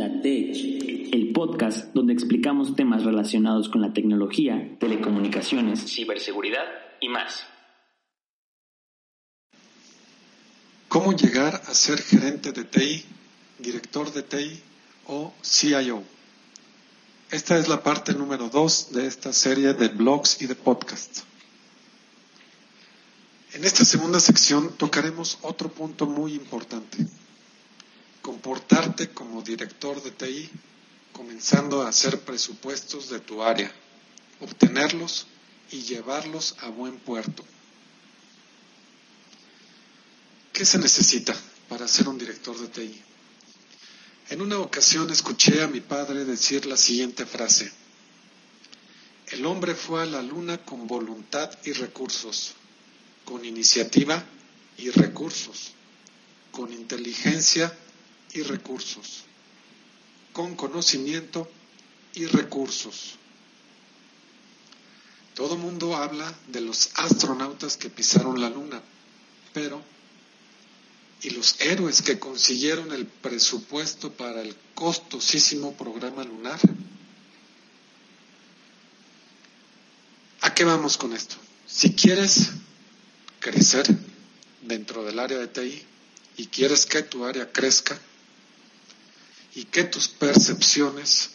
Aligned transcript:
El 0.00 1.32
podcast 1.34 1.92
donde 1.92 2.12
explicamos 2.12 2.76
temas 2.76 3.02
relacionados 3.04 3.68
con 3.68 3.80
la 3.80 3.92
tecnología, 3.92 4.76
telecomunicaciones, 4.78 5.92
ciberseguridad 5.92 6.64
y 7.00 7.08
más. 7.08 7.42
¿Cómo 10.86 11.12
llegar 11.14 11.62
a 11.66 11.74
ser 11.74 12.00
gerente 12.00 12.52
de 12.52 12.62
TI, 12.62 13.04
director 13.58 14.12
de 14.12 14.22
TI 14.22 14.60
o 15.08 15.32
CIO? 15.42 16.04
Esta 17.32 17.58
es 17.58 17.68
la 17.68 17.82
parte 17.82 18.14
número 18.14 18.48
dos 18.48 18.92
de 18.92 19.06
esta 19.06 19.32
serie 19.32 19.74
de 19.74 19.88
blogs 19.88 20.40
y 20.40 20.46
de 20.46 20.54
podcasts. 20.54 21.24
En 23.52 23.64
esta 23.64 23.84
segunda 23.84 24.20
sección 24.20 24.76
tocaremos 24.76 25.38
otro 25.42 25.68
punto 25.68 26.06
muy 26.06 26.34
importante. 26.34 26.98
Comportarte 28.28 29.08
como 29.08 29.40
director 29.40 30.02
de 30.02 30.10
TI, 30.10 30.50
comenzando 31.14 31.80
a 31.80 31.88
hacer 31.88 32.20
presupuestos 32.20 33.08
de 33.08 33.20
tu 33.20 33.42
área, 33.42 33.72
obtenerlos 34.40 35.26
y 35.70 35.80
llevarlos 35.80 36.54
a 36.60 36.68
buen 36.68 36.98
puerto. 36.98 37.42
¿Qué 40.52 40.66
se 40.66 40.76
necesita 40.78 41.34
para 41.70 41.88
ser 41.88 42.06
un 42.06 42.18
director 42.18 42.54
de 42.58 42.68
TI? 42.68 43.02
En 44.28 44.42
una 44.42 44.58
ocasión 44.58 45.08
escuché 45.10 45.62
a 45.62 45.66
mi 45.66 45.80
padre 45.80 46.26
decir 46.26 46.66
la 46.66 46.76
siguiente 46.76 47.24
frase. 47.24 47.72
El 49.28 49.46
hombre 49.46 49.74
fue 49.74 50.02
a 50.02 50.04
la 50.04 50.20
luna 50.20 50.58
con 50.66 50.86
voluntad 50.86 51.50
y 51.64 51.72
recursos 51.72 52.52
con 53.24 53.42
iniciativa 53.46 54.22
y 54.76 54.90
recursos, 54.90 55.72
con 56.50 56.70
inteligencia 56.74 57.74
y 58.38 58.42
recursos, 58.42 59.24
con 60.32 60.54
conocimiento 60.54 61.50
y 62.14 62.26
recursos. 62.26 63.16
Todo 65.34 65.56
mundo 65.56 65.96
habla 65.96 66.32
de 66.48 66.60
los 66.60 66.90
astronautas 66.94 67.76
que 67.76 67.90
pisaron 67.90 68.40
la 68.40 68.48
luna, 68.48 68.80
pero 69.52 69.82
¿y 71.22 71.30
los 71.30 71.60
héroes 71.60 72.02
que 72.02 72.18
consiguieron 72.18 72.92
el 72.92 73.06
presupuesto 73.06 74.12
para 74.12 74.40
el 74.40 74.56
costosísimo 74.74 75.74
programa 75.74 76.24
lunar? 76.24 76.60
¿A 80.42 80.54
qué 80.54 80.64
vamos 80.64 80.96
con 80.96 81.12
esto? 81.12 81.36
Si 81.66 81.92
quieres 81.94 82.50
crecer 83.40 83.86
dentro 84.62 85.04
del 85.04 85.18
área 85.18 85.38
de 85.38 85.48
TI 85.48 85.84
y 86.36 86.46
quieres 86.46 86.86
que 86.86 87.02
tu 87.02 87.24
área 87.24 87.52
crezca 87.52 88.00
y 89.54 89.64
que 89.64 89.84
tus 89.84 90.08
percepciones, 90.08 91.30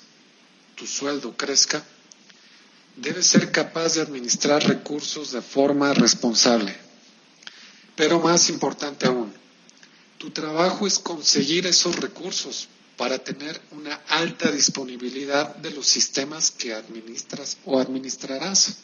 tu 0.75 0.85
sueldo 0.85 1.35
crezca, 1.35 1.83
debes 2.95 3.27
ser 3.27 3.51
capaz 3.51 3.95
de 3.95 4.01
administrar 4.01 4.63
recursos 4.63 5.31
de 5.31 5.41
forma 5.41 5.93
responsable. 5.93 6.75
Pero 7.95 8.19
más 8.19 8.49
importante 8.49 9.07
aún, 9.07 9.33
tu 10.17 10.31
trabajo 10.31 10.87
es 10.87 10.99
conseguir 10.99 11.67
esos 11.67 11.95
recursos 11.97 12.67
para 12.97 13.19
tener 13.19 13.59
una 13.71 13.95
alta 14.07 14.51
disponibilidad 14.51 15.55
de 15.55 15.71
los 15.71 15.87
sistemas 15.87 16.51
que 16.51 16.73
administras 16.73 17.57
o 17.65 17.79
administrarás. 17.79 18.77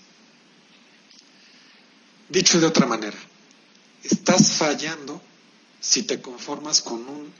Dicho 2.27 2.59
de 2.59 2.67
otra 2.67 2.85
manera, 2.85 3.17
estás 4.03 4.53
fallando 4.53 5.21
si 5.79 6.03
te 6.03 6.21
conformas 6.21 6.81
con 6.81 7.07
un 7.07 7.33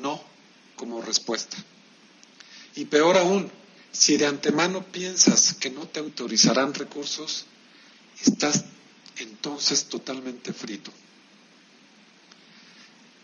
no 0.00 0.29
como 0.80 1.02
respuesta. 1.02 1.58
Y 2.74 2.86
peor 2.86 3.18
aún, 3.18 3.50
si 3.92 4.16
de 4.16 4.24
antemano 4.24 4.82
piensas 4.82 5.52
que 5.52 5.68
no 5.68 5.86
te 5.86 6.00
autorizarán 6.00 6.72
recursos, 6.72 7.44
estás 8.24 8.64
entonces 9.18 9.84
totalmente 9.90 10.54
frito. 10.54 10.90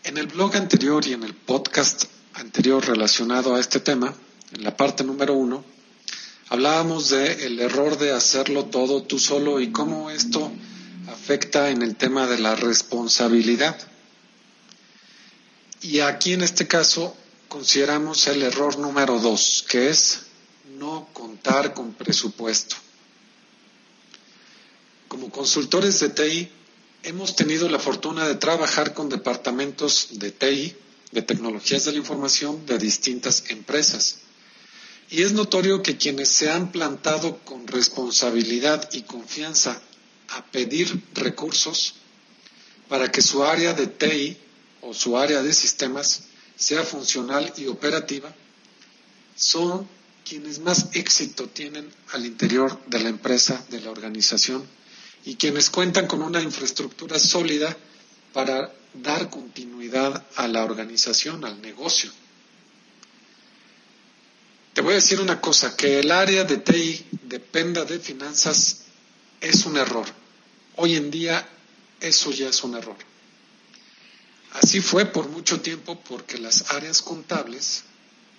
En 0.03 0.19
el 0.19 0.27
blog 0.27 0.55
anterior 0.55 1.03
y 1.07 1.13
en 1.13 1.23
el 1.23 1.33
podcast 1.33 2.03
anterior 2.35 2.85
relacionado 2.85 3.55
a 3.55 3.59
este 3.59 3.79
tema, 3.79 4.13
en 4.53 4.63
la 4.63 4.77
parte 4.77 5.03
número 5.03 5.33
uno, 5.33 5.65
hablábamos 6.49 7.09
del 7.09 7.41
el 7.41 7.59
error 7.59 7.97
de 7.97 8.11
hacerlo 8.11 8.65
todo 8.65 9.01
tú 9.01 9.17
solo 9.17 9.59
y 9.59 9.71
cómo 9.71 10.11
esto 10.11 10.51
afecta 11.07 11.71
en 11.71 11.81
el 11.81 11.95
tema 11.95 12.27
de 12.27 12.37
la 12.37 12.55
responsabilidad. 12.55 13.75
Y 15.81 16.01
aquí 16.01 16.33
en 16.33 16.43
este 16.43 16.67
caso 16.67 17.17
consideramos 17.47 18.27
el 18.27 18.43
error 18.43 18.77
número 18.77 19.19
dos, 19.19 19.65
que 19.67 19.89
es 19.89 20.21
no 20.77 21.07
contar 21.13 21.73
con 21.73 21.93
presupuesto. 21.93 22.75
Como 25.07 25.29
consultores 25.29 25.99
de 25.99 26.09
TI, 26.09 26.51
hemos 27.03 27.35
tenido 27.35 27.69
la 27.69 27.79
fortuna 27.79 28.27
de 28.27 28.35
trabajar 28.35 28.93
con 28.93 29.09
departamentos 29.09 30.09
de 30.11 30.31
TI, 30.31 30.75
de 31.11 31.21
tecnologías 31.21 31.85
de 31.85 31.93
la 31.93 31.97
información, 31.99 32.65
de 32.65 32.77
distintas 32.77 33.45
empresas. 33.49 34.17
Y 35.09 35.21
es 35.21 35.31
notorio 35.31 35.81
que 35.81 35.95
quienes 35.95 36.27
se 36.27 36.49
han 36.49 36.71
plantado 36.71 37.37
con 37.45 37.65
responsabilidad 37.65 38.89
y 38.91 39.03
confianza 39.03 39.81
a 40.29 40.45
pedir 40.45 41.01
recursos 41.13 41.93
para 42.89 43.09
que 43.09 43.21
su 43.21 43.43
área 43.43 43.73
de 43.73 43.87
TI 43.87 44.37
o 44.81 44.93
su 44.93 45.17
área 45.17 45.41
de 45.41 45.53
sistemas 45.53 46.23
sea 46.57 46.83
funcional 46.83 47.53
y 47.55 47.67
operativa, 47.67 48.33
son 49.35 49.87
quienes 50.27 50.59
más 50.59 50.87
éxito 50.93 51.47
tienen 51.47 51.89
al 52.11 52.25
interior 52.25 52.79
de 52.87 52.99
la 52.99 53.09
empresa, 53.09 53.63
de 53.69 53.79
la 53.79 53.91
organización, 53.91 54.65
y 55.23 55.35
quienes 55.35 55.69
cuentan 55.69 56.07
con 56.07 56.21
una 56.21 56.41
infraestructura 56.41 57.19
sólida 57.19 57.75
para 58.33 58.73
dar 58.93 59.29
continuidad 59.29 60.25
a 60.35 60.47
la 60.47 60.63
organización, 60.63 61.45
al 61.45 61.61
negocio. 61.61 62.11
Te 64.73 64.81
voy 64.81 64.93
a 64.93 64.95
decir 64.95 65.19
una 65.19 65.41
cosa, 65.41 65.75
que 65.75 65.99
el 65.99 66.11
área 66.11 66.43
de 66.43 66.57
TI 66.57 67.05
dependa 67.23 67.83
de 67.83 67.99
finanzas 67.99 68.81
es 69.41 69.65
un 69.65 69.77
error. 69.77 70.05
Hoy 70.75 70.95
en 70.95 71.09
día 71.09 71.47
eso 71.99 72.31
ya 72.31 72.49
es 72.49 72.63
un 72.63 72.75
error. 72.75 72.95
Así 74.61 74.81
fue 74.81 75.05
por 75.05 75.29
mucho 75.29 75.61
tiempo 75.61 75.99
porque 76.07 76.39
las 76.39 76.71
áreas 76.71 77.03
contables 77.03 77.83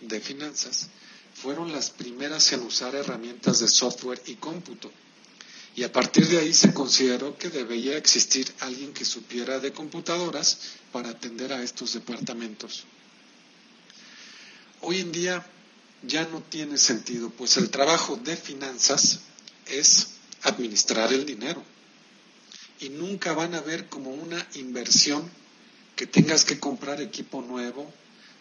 de 0.01 0.21
finanzas 0.21 0.89
fueron 1.33 1.71
las 1.71 1.91
primeras 1.91 2.53
en 2.53 2.63
usar 2.63 2.97
herramientas 2.97 3.61
de 3.61 3.69
software 3.69 4.21
y 4.27 4.35
cómputo. 4.35 4.91
Y 5.77 5.85
a 5.85 5.93
partir 5.93 6.27
de 6.27 6.39
ahí 6.39 6.53
se 6.53 6.75
consideró 6.75 7.39
que 7.39 7.51
debía 7.51 7.97
existir 7.97 8.53
alguien 8.59 8.93
que 8.93 9.05
supiera 9.05 9.61
de 9.61 9.73
computadoras 9.73 10.59
para 10.91 11.11
atender 11.11 11.53
a 11.53 11.63
estos 11.63 11.93
departamentos. 11.93 12.85
Hoy 14.81 14.99
en 14.99 15.13
día 15.13 15.47
ya 16.03 16.25
no 16.25 16.43
tiene 16.43 16.79
sentido, 16.79 17.31
pues 17.31 17.57
el 17.59 17.71
trabajo 17.71 18.17
de 18.17 18.37
finanzas 18.37 19.21
es 19.67 20.09
administrar 20.43 21.13
el 21.13 21.25
dinero. 21.25 21.63
Y 22.81 22.89
nunca 22.89 23.35
van 23.35 23.55
a 23.55 23.61
ver 23.61 23.89
como 23.89 24.11
una 24.11 24.45
inversión 24.55 25.31
que 25.99 26.07
tengas 26.07 26.45
que 26.45 26.61
comprar 26.61 27.01
equipo 27.01 27.43
nuevo, 27.43 27.93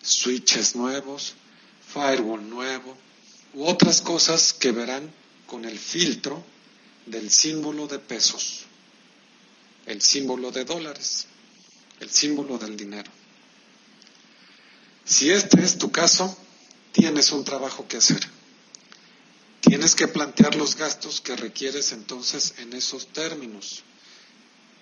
switches 0.04 0.76
nuevos, 0.76 1.34
firewall 1.92 2.48
nuevo, 2.48 2.96
u 3.56 3.66
otras 3.66 4.00
cosas 4.00 4.54
que 4.54 4.72
verán 4.72 5.12
con 5.48 5.66
el 5.66 5.80
filtro 5.80 6.46
del 7.08 7.32
símbolo 7.32 7.88
de 7.88 7.98
pesos, 7.98 8.66
el 9.88 10.04
símbolo 10.04 10.52
de 10.52 10.66
dólares, 10.66 11.26
el 12.00 12.12
símbolo 12.12 12.60
del 12.60 12.78
dinero. 12.78 13.10
Si 15.04 15.32
este 15.32 15.64
es 15.64 15.80
tu 15.80 15.92
caso, 15.92 16.38
tienes 16.92 17.32
un 17.32 17.44
trabajo 17.44 17.88
que 17.88 17.98
hacer. 17.98 18.20
Tienes 19.62 19.96
que 19.96 20.08
plantear 20.08 20.54
los 20.54 20.76
gastos 20.76 21.22
que 21.22 21.36
requieres 21.36 21.92
entonces 21.92 22.54
en 22.60 22.74
esos 22.74 23.08
términos. 23.08 23.82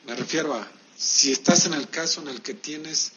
Me 0.06 0.13
refiero 0.13 0.56
a, 0.56 0.69
si 0.97 1.31
estás 1.31 1.65
en 1.65 1.74
el 1.74 1.89
caso 1.89 2.21
en 2.21 2.30
el 2.30 2.42
que 2.42 2.53
tienes, 2.53 3.12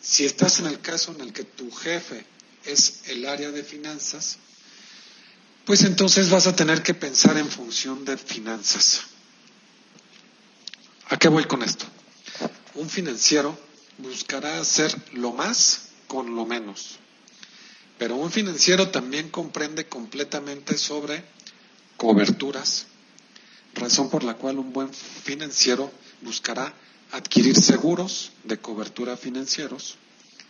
si 0.00 0.24
estás 0.24 0.60
en 0.60 0.66
el 0.66 0.80
caso 0.80 1.12
en 1.12 1.20
el 1.20 1.32
que 1.32 1.44
tu 1.44 1.70
jefe 1.70 2.24
es 2.64 3.02
el 3.06 3.26
área 3.26 3.50
de 3.50 3.62
finanzas, 3.62 4.38
pues 5.64 5.82
entonces 5.82 6.30
vas 6.30 6.46
a 6.46 6.54
tener 6.54 6.82
que 6.82 6.94
pensar 6.94 7.36
en 7.36 7.48
función 7.48 8.04
de 8.04 8.16
finanzas. 8.16 9.02
¿A 11.08 11.16
qué 11.16 11.28
voy 11.28 11.44
con 11.44 11.62
esto? 11.62 11.86
Un 12.74 12.88
financiero 12.88 13.58
buscará 13.98 14.60
hacer 14.60 14.94
lo 15.12 15.32
más 15.32 15.88
con 16.06 16.34
lo 16.34 16.44
menos. 16.44 16.98
Pero 17.98 18.16
un 18.16 18.30
financiero 18.30 18.90
también 18.90 19.30
comprende 19.30 19.88
completamente 19.88 20.76
sobre 20.76 21.24
coberturas, 21.96 22.86
razón 23.74 24.10
por 24.10 24.22
la 24.22 24.34
cual 24.34 24.58
un 24.58 24.72
buen 24.72 24.92
financiero 24.92 25.90
buscará 26.22 26.72
adquirir 27.12 27.56
seguros 27.56 28.32
de 28.44 28.58
cobertura 28.58 29.16
financieros, 29.16 29.96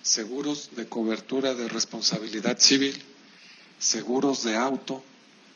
seguros 0.02 0.70
de 0.76 0.88
cobertura 0.88 1.54
de 1.54 1.68
responsabilidad 1.68 2.58
civil, 2.58 2.96
seguros 3.78 4.42
de 4.44 4.56
auto, 4.56 5.02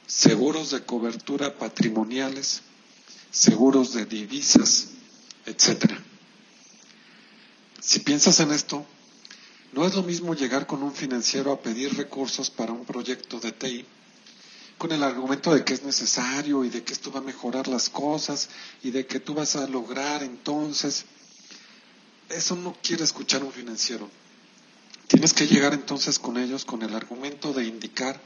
seguros 0.07 0.71
de 0.71 0.83
cobertura 0.85 1.57
patrimoniales, 1.57 2.63
seguros 3.31 3.93
de 3.93 4.07
divisas, 4.07 4.89
etc. 5.47 5.93
Si 7.81 8.01
piensas 8.01 8.41
en 8.41 8.53
esto, 8.53 8.85
no 9.73 9.87
es 9.87 9.95
lo 9.95 10.03
mismo 10.03 10.35
llegar 10.35 10.67
con 10.67 10.83
un 10.83 10.93
financiero 10.93 11.53
a 11.53 11.61
pedir 11.61 11.97
recursos 11.97 12.51
para 12.51 12.73
un 12.73 12.85
proyecto 12.85 13.39
de 13.39 13.53
TI 13.53 13.87
con 14.81 14.93
el 14.93 15.03
argumento 15.03 15.55
de 15.55 15.63
que 15.63 15.75
es 15.75 15.83
necesario 15.83 16.65
y 16.65 16.71
de 16.71 16.83
que 16.83 16.95
esto 16.95 17.13
va 17.13 17.19
a 17.19 17.23
mejorar 17.23 17.69
las 17.69 17.91
cosas 17.91 18.49
y 18.83 18.91
de 18.91 19.05
que 19.05 19.21
tú 19.21 19.35
vas 19.35 19.55
a 19.55 19.67
lograr 19.67 20.23
entonces. 20.23 21.05
Eso 22.31 22.57
no 22.57 22.75
quiere 22.83 23.05
escuchar 23.05 23.45
un 23.45 23.53
financiero. 23.53 24.09
Tienes 25.07 25.35
que 25.35 25.47
llegar 25.47 25.75
entonces 25.75 26.19
con 26.19 26.39
ellos 26.39 26.65
con 26.65 26.81
el 26.81 26.95
argumento 26.95 27.53
de 27.53 27.67
indicar 27.67 28.19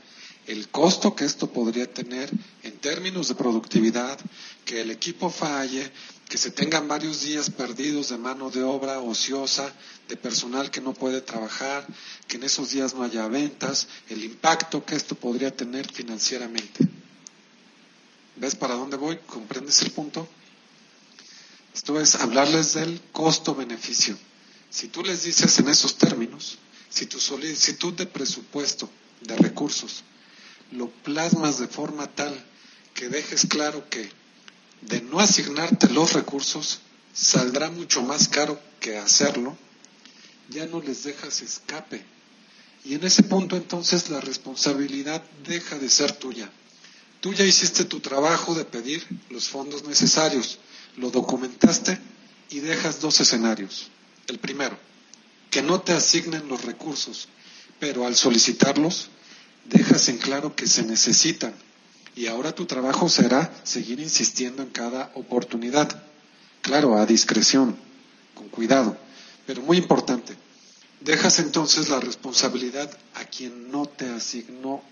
el 0.46 0.68
costo 0.68 1.14
que 1.14 1.24
esto 1.24 1.50
podría 1.50 1.92
tener 1.92 2.30
en 2.62 2.78
términos 2.78 3.28
de 3.28 3.34
productividad, 3.34 4.18
que 4.64 4.80
el 4.80 4.90
equipo 4.90 5.30
falle, 5.30 5.90
que 6.28 6.38
se 6.38 6.50
tengan 6.50 6.88
varios 6.88 7.22
días 7.22 7.50
perdidos 7.50 8.08
de 8.10 8.18
mano 8.18 8.50
de 8.50 8.62
obra 8.62 9.00
ociosa, 9.00 9.72
de 10.08 10.16
personal 10.16 10.70
que 10.70 10.80
no 10.80 10.92
puede 10.92 11.20
trabajar, 11.20 11.86
que 12.28 12.36
en 12.36 12.44
esos 12.44 12.70
días 12.70 12.94
no 12.94 13.02
haya 13.02 13.26
ventas, 13.28 13.88
el 14.08 14.24
impacto 14.24 14.84
que 14.84 14.96
esto 14.96 15.14
podría 15.14 15.54
tener 15.54 15.90
financieramente. 15.90 16.88
¿Ves 18.36 18.54
para 18.56 18.74
dónde 18.74 18.96
voy? 18.96 19.18
¿Comprendes 19.26 19.80
el 19.82 19.92
punto? 19.92 20.28
Esto 21.74 22.00
es 22.00 22.14
hablarles 22.16 22.74
del 22.74 23.00
costo-beneficio. 23.12 24.16
Si 24.70 24.88
tú 24.88 25.02
les 25.02 25.22
dices 25.22 25.58
en 25.58 25.68
esos 25.68 25.96
términos, 25.96 26.58
si 26.88 27.06
tu 27.06 27.20
solicitud 27.20 27.94
de 27.94 28.06
presupuesto, 28.06 28.90
de 29.20 29.36
recursos, 29.36 30.04
lo 30.72 30.88
plasmas 30.88 31.58
de 31.58 31.68
forma 31.68 32.06
tal 32.06 32.34
que 32.94 33.08
dejes 33.08 33.46
claro 33.46 33.88
que 33.88 34.08
de 34.82 35.00
no 35.02 35.20
asignarte 35.20 35.88
los 35.88 36.12
recursos 36.12 36.80
saldrá 37.12 37.70
mucho 37.70 38.02
más 38.02 38.28
caro 38.28 38.60
que 38.80 38.98
hacerlo, 38.98 39.56
ya 40.50 40.66
no 40.66 40.80
les 40.80 41.04
dejas 41.04 41.42
escape. 41.42 42.04
Y 42.84 42.94
en 42.94 43.04
ese 43.04 43.22
punto 43.22 43.56
entonces 43.56 44.10
la 44.10 44.20
responsabilidad 44.20 45.22
deja 45.46 45.78
de 45.78 45.88
ser 45.88 46.12
tuya. 46.12 46.50
Tú 47.20 47.32
ya 47.32 47.44
hiciste 47.44 47.84
tu 47.84 48.00
trabajo 48.00 48.54
de 48.54 48.64
pedir 48.64 49.06
los 49.30 49.48
fondos 49.48 49.84
necesarios, 49.84 50.58
lo 50.96 51.10
documentaste 51.10 51.98
y 52.50 52.60
dejas 52.60 53.00
dos 53.00 53.20
escenarios. 53.20 53.88
El 54.26 54.38
primero, 54.38 54.78
que 55.50 55.62
no 55.62 55.80
te 55.80 55.92
asignen 55.92 56.48
los 56.48 56.62
recursos, 56.64 57.28
pero 57.80 58.06
al 58.06 58.16
solicitarlos 58.16 59.08
dejas 59.64 60.08
en 60.08 60.18
claro 60.18 60.54
que 60.54 60.66
se 60.66 60.82
necesitan 60.82 61.54
y 62.16 62.26
ahora 62.26 62.54
tu 62.54 62.66
trabajo 62.66 63.08
será 63.08 63.52
seguir 63.64 64.00
insistiendo 64.00 64.62
en 64.62 64.70
cada 64.70 65.10
oportunidad. 65.14 66.02
Claro, 66.62 66.96
a 66.96 67.06
discreción, 67.06 67.76
con 68.34 68.48
cuidado, 68.48 68.96
pero 69.46 69.62
muy 69.62 69.78
importante. 69.78 70.36
Dejas 71.00 71.38
entonces 71.38 71.88
la 71.88 72.00
responsabilidad 72.00 72.90
a 73.14 73.24
quien 73.24 73.70
no 73.70 73.86
te 73.86 74.08
asignó 74.08 74.82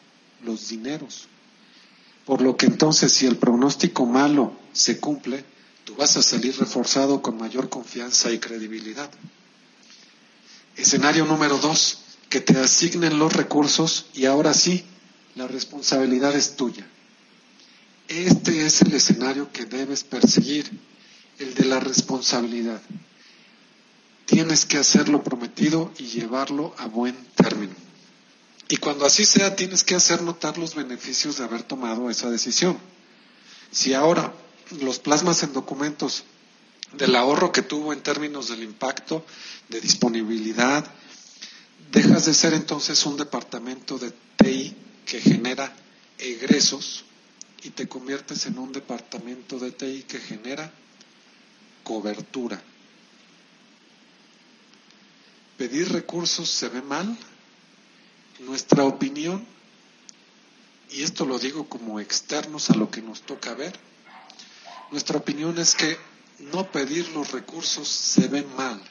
los 0.45 0.69
dineros. 0.69 1.29
Por 2.27 2.43
lo 2.43 2.57
que 2.57 2.67
entonces 2.67 3.13
si 3.13 3.27
el 3.27 3.37
pronóstico 3.37 4.05
malo 4.05 4.53
se 4.73 4.99
cumple, 4.99 5.45
tú 5.85 5.95
vas 5.95 6.17
a 6.17 6.23
salir 6.23 6.57
reforzado 6.59 7.23
con 7.23 7.39
mayor 7.39 7.69
confianza 7.69 8.31
y 8.31 8.39
credibilidad. 8.39 9.11
Escenario 10.77 11.25
número 11.25 11.59
dos, 11.59 12.02
que 12.33 12.41
te 12.41 12.59
asignen 12.59 13.19
los 13.19 13.31
recursos 13.31 14.07
y 14.15 14.25
ahora 14.25 14.55
sí, 14.55 14.87
la 15.35 15.47
responsabilidad 15.47 16.35
es 16.35 16.57
tuya. 16.57 16.87
Este 18.09 18.65
es 18.65 18.81
el 18.81 18.95
escenario 18.95 19.53
que 19.53 19.67
debes 19.67 20.03
perseguir, 20.03 20.71
el 21.39 21.53
de 21.53 21.67
la 21.67 21.79
responsabilidad. 21.79 22.81
Tienes 24.25 24.65
que 24.65 24.79
hacer 24.79 25.11
lo 25.11 25.23
prometido 25.23 25.93
y 25.99 26.05
llevarlo 26.05 26.75
a 26.79 26.87
buen 26.87 27.15
término. 27.37 27.75
Y 28.71 28.79
cuando 28.79 29.05
así 29.05 29.27
sea, 29.27 29.55
tienes 29.55 29.85
que 29.85 29.95
hacer 29.95 30.23
notar 30.23 30.57
los 30.57 30.75
beneficios 30.75 31.37
de 31.37 31.45
haber 31.45 31.65
tomado 31.65 32.09
esa 32.09 32.31
decisión. 32.31 32.79
Si 33.71 33.93
ahora 33.93 34.33
los 34.81 35.01
plasmas 35.01 35.43
en 35.43 35.53
documentos 35.53 36.25
del 36.95 37.15
ahorro 37.15 37.53
que 37.53 37.61
tuvo 37.61 37.93
en 37.93 38.03
términos 38.03 38.49
del 38.49 38.63
impacto, 38.63 39.23
de 39.69 39.83
disponibilidad, 39.83 40.91
Dejas 41.91 42.27
de 42.27 42.35
ser 42.35 42.55
entonces 42.55 43.05
un 43.05 43.17
departamento 43.17 43.99
de 43.99 44.13
TI 44.37 44.77
que 45.05 45.21
genera 45.21 45.75
egresos 46.19 47.05
y 47.65 47.71
te 47.71 47.89
conviertes 47.89 48.47
en 48.47 48.59
un 48.59 48.73
departamento 48.73 49.59
de 49.59 49.73
TI 49.73 50.05
que 50.05 50.19
genera 50.19 50.73
cobertura. 51.85 52.63
Pedir 55.57 55.93
recursos 55.93 56.49
se 56.49 56.69
ve 56.69 56.83
mal. 56.83 57.17
Nuestra 58.41 58.85
opinión, 58.85 59.45
y 60.91 61.03
esto 61.03 61.25
lo 61.25 61.39
digo 61.39 61.69
como 61.69 62.01
externos 62.01 62.71
a 62.71 62.75
lo 62.75 62.91
que 62.91 63.03
nos 63.03 63.23
toca 63.23 63.55
ver, 63.55 63.79
nuestra 64.91 65.19
opinión 65.19 65.59
es 65.59 65.75
que 65.75 65.97
no 66.39 66.71
pedir 66.73 67.09
los 67.11 67.31
recursos 67.31 67.87
se 67.87 68.27
ve 68.29 68.43
mal. 68.43 68.83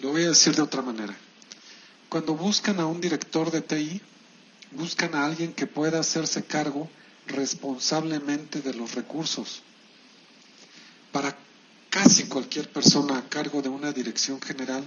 Lo 0.00 0.10
voy 0.10 0.24
a 0.24 0.28
decir 0.28 0.54
de 0.54 0.62
otra 0.62 0.82
manera. 0.82 1.16
Cuando 2.12 2.34
buscan 2.34 2.78
a 2.78 2.84
un 2.84 3.00
director 3.00 3.50
de 3.50 3.62
TI, 3.62 3.98
buscan 4.72 5.14
a 5.14 5.24
alguien 5.24 5.54
que 5.54 5.66
pueda 5.66 5.98
hacerse 6.00 6.44
cargo 6.44 6.90
responsablemente 7.26 8.60
de 8.60 8.74
los 8.74 8.94
recursos. 8.94 9.62
Para 11.10 11.34
casi 11.88 12.24
cualquier 12.24 12.70
persona 12.70 13.16
a 13.16 13.26
cargo 13.30 13.62
de 13.62 13.70
una 13.70 13.92
dirección 13.92 14.42
general, 14.42 14.84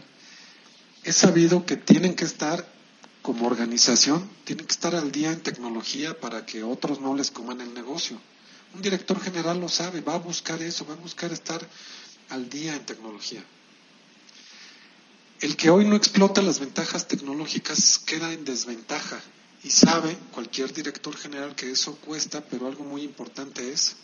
es 1.04 1.16
sabido 1.16 1.66
que 1.66 1.78
tienen 1.78 2.14
que 2.14 2.26
estar 2.26 2.64
como 3.24 3.48
organización, 3.48 4.30
tienen 4.44 4.68
que 4.68 4.74
estar 4.74 4.94
al 4.94 5.12
día 5.12 5.32
en 5.32 5.42
tecnología 5.42 6.20
para 6.20 6.46
que 6.46 6.62
otros 6.62 7.02
no 7.02 7.16
les 7.16 7.32
coman 7.32 7.60
el 7.60 7.74
negocio. 7.74 8.22
Un 8.76 8.84
director 8.84 9.20
general 9.20 9.60
lo 9.60 9.68
sabe, 9.68 10.02
va 10.02 10.14
a 10.14 10.20
buscar 10.20 10.62
eso, 10.62 10.86
va 10.86 10.94
a 10.94 10.98
buscar 10.98 11.34
estar 11.34 11.68
al 12.30 12.48
día 12.52 12.76
en 12.76 12.86
tecnología. 12.86 13.44
El 15.46 15.58
que 15.58 15.70
hoy 15.70 15.86
no 15.86 15.96
explota 15.96 16.42
las 16.42 16.60
ventajas 16.60 17.08
tecnológicas 17.08 18.00
queda 18.00 18.34
en 18.34 18.46
desventaja 18.46 19.22
y 19.64 19.70
sabe 19.70 20.18
cualquier 20.32 20.74
director 20.74 21.16
general 21.16 21.54
que 21.54 21.70
eso 21.70 21.98
cuesta, 21.98 22.42
pero 22.42 22.66
algo 22.66 22.84
muy 22.84 23.04
importante 23.04 23.72
es, 23.72 23.96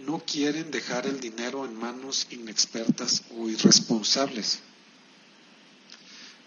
no 0.00 0.18
quieren 0.18 0.70
dejar 0.70 1.06
el 1.06 1.20
dinero 1.20 1.64
en 1.64 1.74
manos 1.74 2.26
inexpertas 2.28 3.22
o 3.34 3.48
irresponsables. 3.48 4.58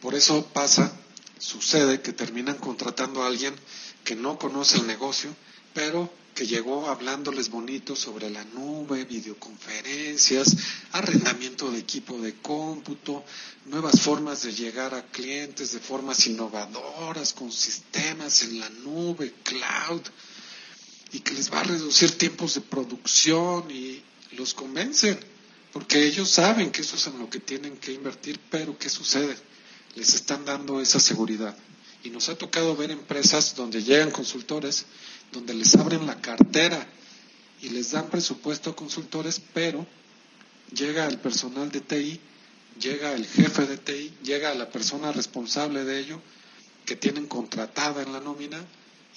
Por 0.01 0.13
eso 0.13 0.45
pasa, 0.53 0.95
sucede 1.39 2.03
que 2.03 2.13
terminan 2.13 2.57
contratando 2.57 3.23
a 3.23 3.27
alguien 3.27 3.55
que 4.03 4.15
no 4.15 4.37
conoce 4.37 4.77
el 4.77 4.85
negocio, 4.85 5.35
pero 5.73 6.13
que 6.35 6.45
llegó 6.45 6.89
hablándoles 6.89 7.49
bonito 7.49 7.95
sobre 7.95 8.29
la 8.29 8.43
nube, 8.43 9.05
videoconferencias, 9.05 10.57
arrendamiento 10.91 11.71
de 11.71 11.79
equipo 11.79 12.19
de 12.19 12.33
cómputo, 12.35 13.23
nuevas 13.67 14.01
formas 14.01 14.43
de 14.43 14.53
llegar 14.53 14.93
a 14.93 15.05
clientes 15.05 15.71
de 15.71 15.79
formas 15.79 16.27
innovadoras, 16.27 17.31
con 17.31 17.53
sistemas 17.53 18.43
en 18.43 18.59
la 18.59 18.69
nube, 18.69 19.33
cloud, 19.43 20.01
y 21.13 21.21
que 21.21 21.33
les 21.33 21.51
va 21.51 21.61
a 21.61 21.63
reducir 21.63 22.17
tiempos 22.17 22.55
de 22.55 22.61
producción 22.61 23.71
y 23.71 24.03
los 24.31 24.53
convencen, 24.53 25.17
porque 25.71 26.05
ellos 26.05 26.29
saben 26.29 26.69
que 26.69 26.81
eso 26.81 26.97
es 26.97 27.07
en 27.07 27.17
lo 27.17 27.29
que 27.29 27.39
tienen 27.39 27.77
que 27.77 27.93
invertir, 27.93 28.41
pero 28.51 28.77
¿qué 28.77 28.89
sucede? 28.89 29.37
Les 29.95 30.13
están 30.13 30.43
dando 30.43 30.81
esa 30.81 30.99
seguridad. 30.99 31.57
Y 32.03 32.09
nos 32.09 32.27
ha 32.29 32.37
tocado 32.37 32.75
ver 32.75 32.91
empresas 32.91 33.55
donde 33.55 33.81
llegan 33.81 34.11
consultores 34.11 34.85
donde 35.35 35.53
les 35.53 35.75
abren 35.75 36.07
la 36.07 36.19
cartera 36.21 36.87
y 37.61 37.69
les 37.69 37.91
dan 37.91 38.09
presupuesto 38.09 38.69
a 38.69 38.75
consultores, 38.75 39.41
pero 39.53 39.85
llega 40.73 41.05
el 41.07 41.19
personal 41.19 41.69
de 41.71 41.81
TI, 41.81 42.19
llega 42.79 43.13
el 43.13 43.25
jefe 43.27 43.67
de 43.67 43.77
TI, 43.77 44.13
llega 44.23 44.55
la 44.55 44.69
persona 44.69 45.11
responsable 45.11 45.83
de 45.83 45.99
ello, 45.99 46.21
que 46.85 46.95
tienen 46.95 47.27
contratada 47.27 48.01
en 48.01 48.13
la 48.13 48.21
nómina, 48.21 48.63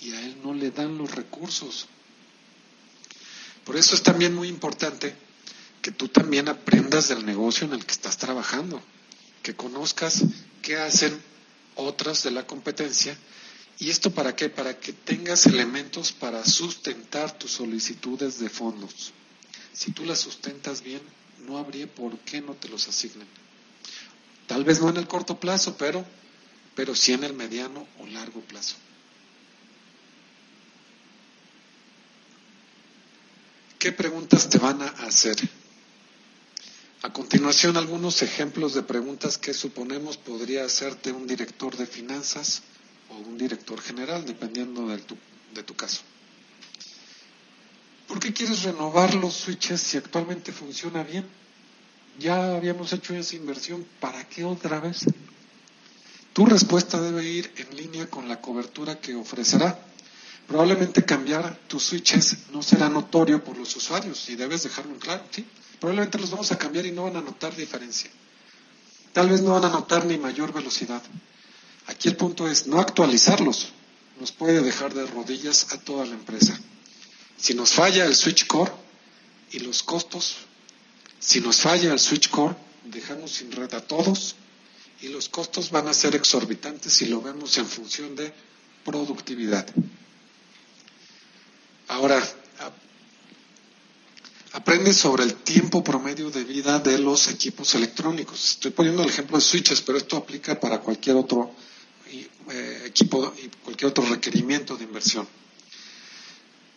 y 0.01 0.13
a 0.13 0.21
él 0.25 0.37
no 0.43 0.55
le 0.55 0.71
dan 0.71 0.99
los 0.99 1.15
recursos. 1.15 1.87
Por 3.65 3.77
eso 3.77 3.95
es 3.95 4.03
también 4.03 4.35
muy 4.35 4.49
importante 4.49 5.15
que 5.83 5.93
tú 5.93 6.09
también 6.09 6.49
aprendas 6.49 7.09
del 7.09 7.25
negocio 7.25 7.67
en 7.67 7.75
el 7.75 7.85
que 7.85 7.93
estás 7.93 8.17
trabajando, 8.17 8.83
que 9.43 9.55
conozcas 9.55 10.25
qué 10.63 10.77
hacen 10.77 11.17
otras 11.77 12.23
de 12.25 12.33
la 12.33 12.47
competencia 12.47 13.17
¿Y 13.81 13.91
esto 13.91 14.11
para 14.11 14.35
qué? 14.35 14.49
Para 14.49 14.79
que 14.79 14.93
tengas 14.93 15.47
elementos 15.47 16.13
para 16.13 16.45
sustentar 16.45 17.39
tus 17.39 17.53
solicitudes 17.53 18.41
de 18.41 18.49
fondos. 18.49 19.13
Si 19.73 19.93
tú 19.93 20.05
las 20.05 20.19
sustentas 20.19 20.83
bien, 20.83 21.01
no 21.47 21.59
habría 21.59 21.87
por 21.87 22.19
qué 22.21 22.41
no 22.41 22.55
te 22.55 22.69
los 22.69 22.89
asignen. 22.89 23.29
Tal 24.49 24.65
vez 24.65 24.81
no 24.81 24.89
en 24.89 24.97
el 24.97 25.07
corto 25.07 25.39
plazo, 25.39 25.77
pero, 25.77 26.05
pero 26.75 26.97
sí 26.97 27.13
en 27.13 27.23
el 27.23 27.35
mediano 27.35 27.87
o 28.01 28.07
largo 28.07 28.41
plazo. 28.41 28.75
¿Qué 33.79 33.93
preguntas 33.93 34.49
te 34.49 34.59
van 34.59 34.83
a 34.83 34.87
hacer? 34.87 35.37
A 37.03 37.13
continuación, 37.13 37.77
algunos 37.77 38.23
ejemplos 38.23 38.75
de 38.75 38.83
preguntas 38.83 39.39
que 39.39 39.55
suponemos 39.55 40.17
podría 40.17 40.65
hacerte 40.65 41.13
un 41.13 41.29
director 41.29 41.77
de 41.77 41.87
finanzas 41.87 42.63
un 43.19 43.39
director 43.39 43.81
general, 43.81 44.25
dependiendo 44.25 44.89
de 44.89 44.99
tu, 44.99 45.17
de 45.55 45.63
tu 45.63 45.75
caso. 45.75 46.03
¿Por 48.07 48.21
qué 48.21 48.33
quieres 48.33 48.63
renovar 48.63 49.15
los 49.15 49.35
switches 49.35 49.81
si 49.81 49.99
actualmente 49.99 50.53
funciona 50.53 51.03
bien? 51.03 51.27
Ya 52.19 52.57
habíamos 52.57 52.93
hecho 52.93 53.15
esa 53.15 53.37
inversión, 53.37 53.87
¿para 54.01 54.27
qué 54.27 54.45
otra 54.45 54.81
vez? 54.81 55.05
Tu 56.33 56.47
respuesta 56.47 57.01
debe 57.01 57.25
ir 57.25 57.53
en 57.57 57.77
línea 57.77 58.09
con 58.09 58.29
la 58.29 58.41
cobertura 58.41 58.99
que 58.99 59.15
ofrecerá. 59.15 59.79
Probablemente 60.47 61.05
cambiar 61.05 61.59
tus 61.69 61.85
switches 61.85 62.49
no 62.53 62.63
será 62.63 62.89
notorio 62.89 63.45
por 63.45 63.59
los 63.59 63.77
usuarios 63.77 64.29
y 64.31 64.37
debes 64.37 64.63
dejarlo 64.63 64.95
en 64.95 65.01
claro. 65.01 65.25
Probablemente 65.79 66.19
los 66.19 66.31
vamos 66.31 66.51
a 66.51 66.59
cambiar 66.59 66.87
y 66.87 66.93
no 66.93 67.05
van 67.05 67.17
a 67.17 67.21
notar 67.21 67.55
diferencia. 67.55 68.11
Tal 69.13 69.29
vez 69.29 69.43
no 69.43 69.53
van 69.53 69.65
a 69.65 69.69
notar 69.69 70.07
ni 70.07 70.17
mayor 70.17 70.53
velocidad. 70.53 71.03
Aquí 71.89 72.09
el 72.09 72.17
punto 72.17 72.49
es 72.49 72.67
no 72.67 72.81
actualizarlos. 72.81 73.69
Nos 74.21 74.31
puede 74.31 74.61
dejar 74.61 74.93
de 74.95 75.07
rodillas 75.07 75.73
a 75.73 75.79
toda 75.79 76.05
la 76.05 76.15
empresa. 76.15 76.59
Si 77.37 77.55
nos 77.55 77.73
falla 77.73 78.05
el 78.05 78.15
switch 78.15 78.47
core 78.47 78.71
y 79.53 79.61
los 79.61 79.83
costos, 79.83 80.37
si 81.19 81.41
nos 81.41 81.61
falla 81.61 81.93
el 81.93 81.99
switch 81.99 82.29
core, 82.29 82.55
dejamos 82.85 83.33
sin 83.33 83.51
red 83.53 83.73
a 83.75 83.81
todos 83.81 84.35
y 85.01 85.09
los 85.09 85.29
costos 85.29 85.71
van 85.71 85.89
a 85.89 85.95
ser 85.95 86.15
exorbitantes 86.15 86.93
si 86.93 87.07
lo 87.07 87.23
vemos 87.23 87.57
en 87.57 87.67
función 87.67 88.15
de 88.17 88.35
productividad. 88.85 89.67
Ahora, 91.89 92.23
aprende 94.53 94.93
sobre 94.93 95.25
el 95.25 95.37
tiempo 95.37 95.83
promedio 95.83 96.31
de 96.31 96.45
vida 96.45 96.81
de 96.81 96.99
los 96.99 97.29
equipos 97.29 97.75
electrónicos. 97.75 98.53
Estoy 98.53 98.73
poniendo 98.73 99.03
el 99.05 99.09
ejemplo 99.09 99.39
de 99.39 99.43
switches, 99.43 99.81
pero 99.81 99.97
esto 99.97 100.19
aplica 100.19 100.61
para 100.61 100.81
cualquier 100.81 101.17
otro 101.17 101.55
eh, 102.11 102.83
equipo 102.87 103.35
y 103.43 103.49
cualquier 103.65 103.91
otro 103.91 104.05
requerimiento 104.05 104.77
de 104.77 104.85
inversión. 104.85 105.27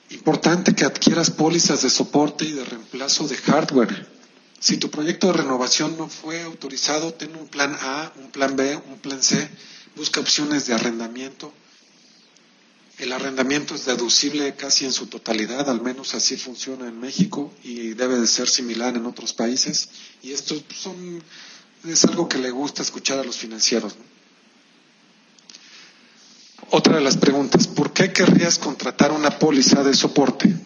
Importante 0.09 0.75
que 0.75 0.85
adquieras 0.85 1.31
pólizas 1.31 1.81
de 1.83 1.89
soporte 1.89 2.45
y 2.45 2.51
de 2.51 2.65
reemplazo 2.65 3.27
de 3.27 3.37
hardware. 3.37 4.09
Si 4.59 4.77
tu 4.77 4.91
proyecto 4.91 5.27
de 5.27 5.33
renovación 5.33 5.97
no 5.97 6.09
fue 6.09 6.41
autorizado, 6.41 7.13
ten 7.13 7.35
un 7.35 7.47
plan 7.47 7.75
A, 7.81 8.11
un 8.17 8.29
plan 8.31 8.55
B, 8.55 8.75
un 8.75 8.99
plan 8.99 9.23
C. 9.23 9.49
Busca 9.95 10.19
opciones 10.19 10.67
de 10.67 10.73
arrendamiento 10.73 11.53
el 13.01 13.13
arrendamiento 13.13 13.73
es 13.73 13.85
deducible 13.85 14.53
casi 14.53 14.85
en 14.85 14.93
su 14.93 15.07
totalidad, 15.07 15.67
al 15.71 15.81
menos 15.81 16.13
así 16.13 16.37
funciona 16.37 16.87
en 16.87 16.99
México 16.99 17.51
y 17.63 17.95
debe 17.95 18.19
de 18.19 18.27
ser 18.27 18.47
similar 18.47 18.95
en 18.95 19.07
otros 19.07 19.33
países. 19.33 19.89
Y 20.21 20.33
esto 20.33 20.55
es 21.83 22.05
algo 22.05 22.29
que 22.29 22.37
le 22.37 22.51
gusta 22.51 22.83
escuchar 22.83 23.17
a 23.17 23.23
los 23.23 23.37
financieros. 23.37 23.95
Otra 26.73 26.95
de 26.95 27.01
las 27.01 27.17
preguntas, 27.17 27.67
¿por 27.67 27.91
qué 27.91 28.13
querrías 28.13 28.57
contratar 28.57 29.11
una 29.11 29.39
póliza 29.39 29.83
de 29.83 29.93
soporte? 29.93 30.57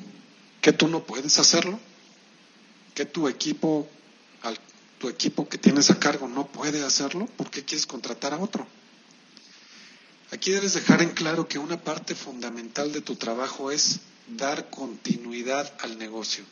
¿Que 0.61 0.71
tú 0.71 0.87
no 0.87 1.03
puedes 1.03 1.39
hacerlo? 1.39 1.79
¿Que 2.93 3.05
tu 3.05 3.27
equipo, 3.27 3.89
tu 4.99 5.09
equipo 5.09 5.49
que 5.49 5.57
tienes 5.57 5.89
a 5.89 5.97
cargo 5.97 6.27
no 6.27 6.45
puede 6.45 6.83
hacerlo? 6.83 7.25
¿Por 7.37 7.49
qué 7.49 7.65
quieres 7.65 7.87
contratar 7.87 8.35
a 8.35 8.37
otro? 8.37 8.67
Aquí 10.31 10.51
debes 10.51 10.75
dejar 10.75 11.01
en 11.01 11.09
claro 11.09 11.47
que 11.47 11.57
una 11.57 11.81
parte 11.83 12.13
fundamental 12.13 12.93
de 12.93 13.01
tu 13.01 13.15
trabajo 13.15 13.71
es 13.71 14.01
dar 14.27 14.69
continuidad 14.69 15.73
al 15.81 15.97
negocio. 15.97 16.43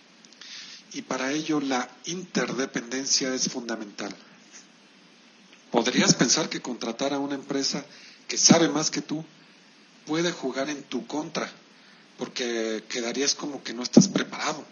Y 0.94 1.04
para 1.04 1.32
ello 1.32 1.60
la 1.60 1.88
interdependencia 2.06 3.36
es 3.36 3.50
fundamental. 3.50 4.16
Podrías 5.70 6.16
pensar 6.16 6.50
que 6.50 6.60
contratar 6.60 7.14
a 7.14 7.20
una 7.20 7.36
empresa 7.36 7.86
que 8.28 8.40
sabe 8.40 8.68
más 8.68 8.90
que 8.90 9.04
tú 9.04 9.24
puede 10.06 10.32
jugar 10.32 10.70
en 10.70 10.84
tu 10.84 11.06
contra, 11.08 11.52
porque 12.18 12.84
quedarías 12.90 13.36
como 13.36 13.64
que 13.64 13.74
no 13.74 13.84
estás 13.84 14.08
preparado. 14.08 14.64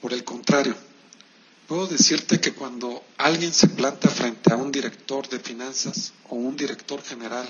Por 0.00 0.12
el 0.12 0.24
contrario, 0.24 0.76
puedo 1.66 1.86
decirte 1.86 2.40
que 2.40 2.52
cuando 2.52 3.04
alguien 3.16 3.52
se 3.52 3.68
planta 3.68 4.08
frente 4.08 4.52
a 4.52 4.56
un 4.56 4.70
director 4.70 5.28
de 5.28 5.40
finanzas 5.40 6.12
o 6.28 6.36
un 6.36 6.56
director 6.56 7.02
general 7.02 7.48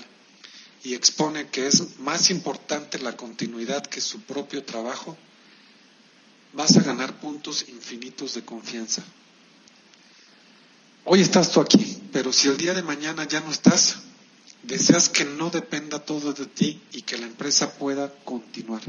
y 0.83 0.93
expone 0.93 1.47
que 1.47 1.67
es 1.67 1.99
más 1.99 2.29
importante 2.29 2.99
la 2.99 3.17
continuidad 3.17 3.85
que 3.85 4.01
su 4.01 4.21
propio 4.21 4.63
trabajo, 4.63 5.17
vas 6.53 6.77
a 6.77 6.81
ganar 6.81 7.19
puntos 7.19 7.65
infinitos 7.67 8.35
de 8.35 8.45
confianza. 8.45 9.03
Hoy 11.03 11.21
estás 11.21 11.51
tú 11.51 11.59
aquí, 11.59 12.01
pero 12.13 12.31
si 12.31 12.47
el 12.47 12.57
día 12.57 12.73
de 12.73 12.81
mañana 12.81 13.27
ya 13.27 13.41
no 13.41 13.51
estás, 13.51 13.97
deseas 14.67 15.09
que 15.09 15.25
no 15.25 15.49
dependa 15.49 15.99
todo 15.99 16.33
de 16.33 16.45
ti 16.45 16.81
y 16.91 17.03
que 17.03 17.17
la 17.17 17.27
empresa 17.27 17.73
pueda 17.77 18.11
continuar, 18.23 18.81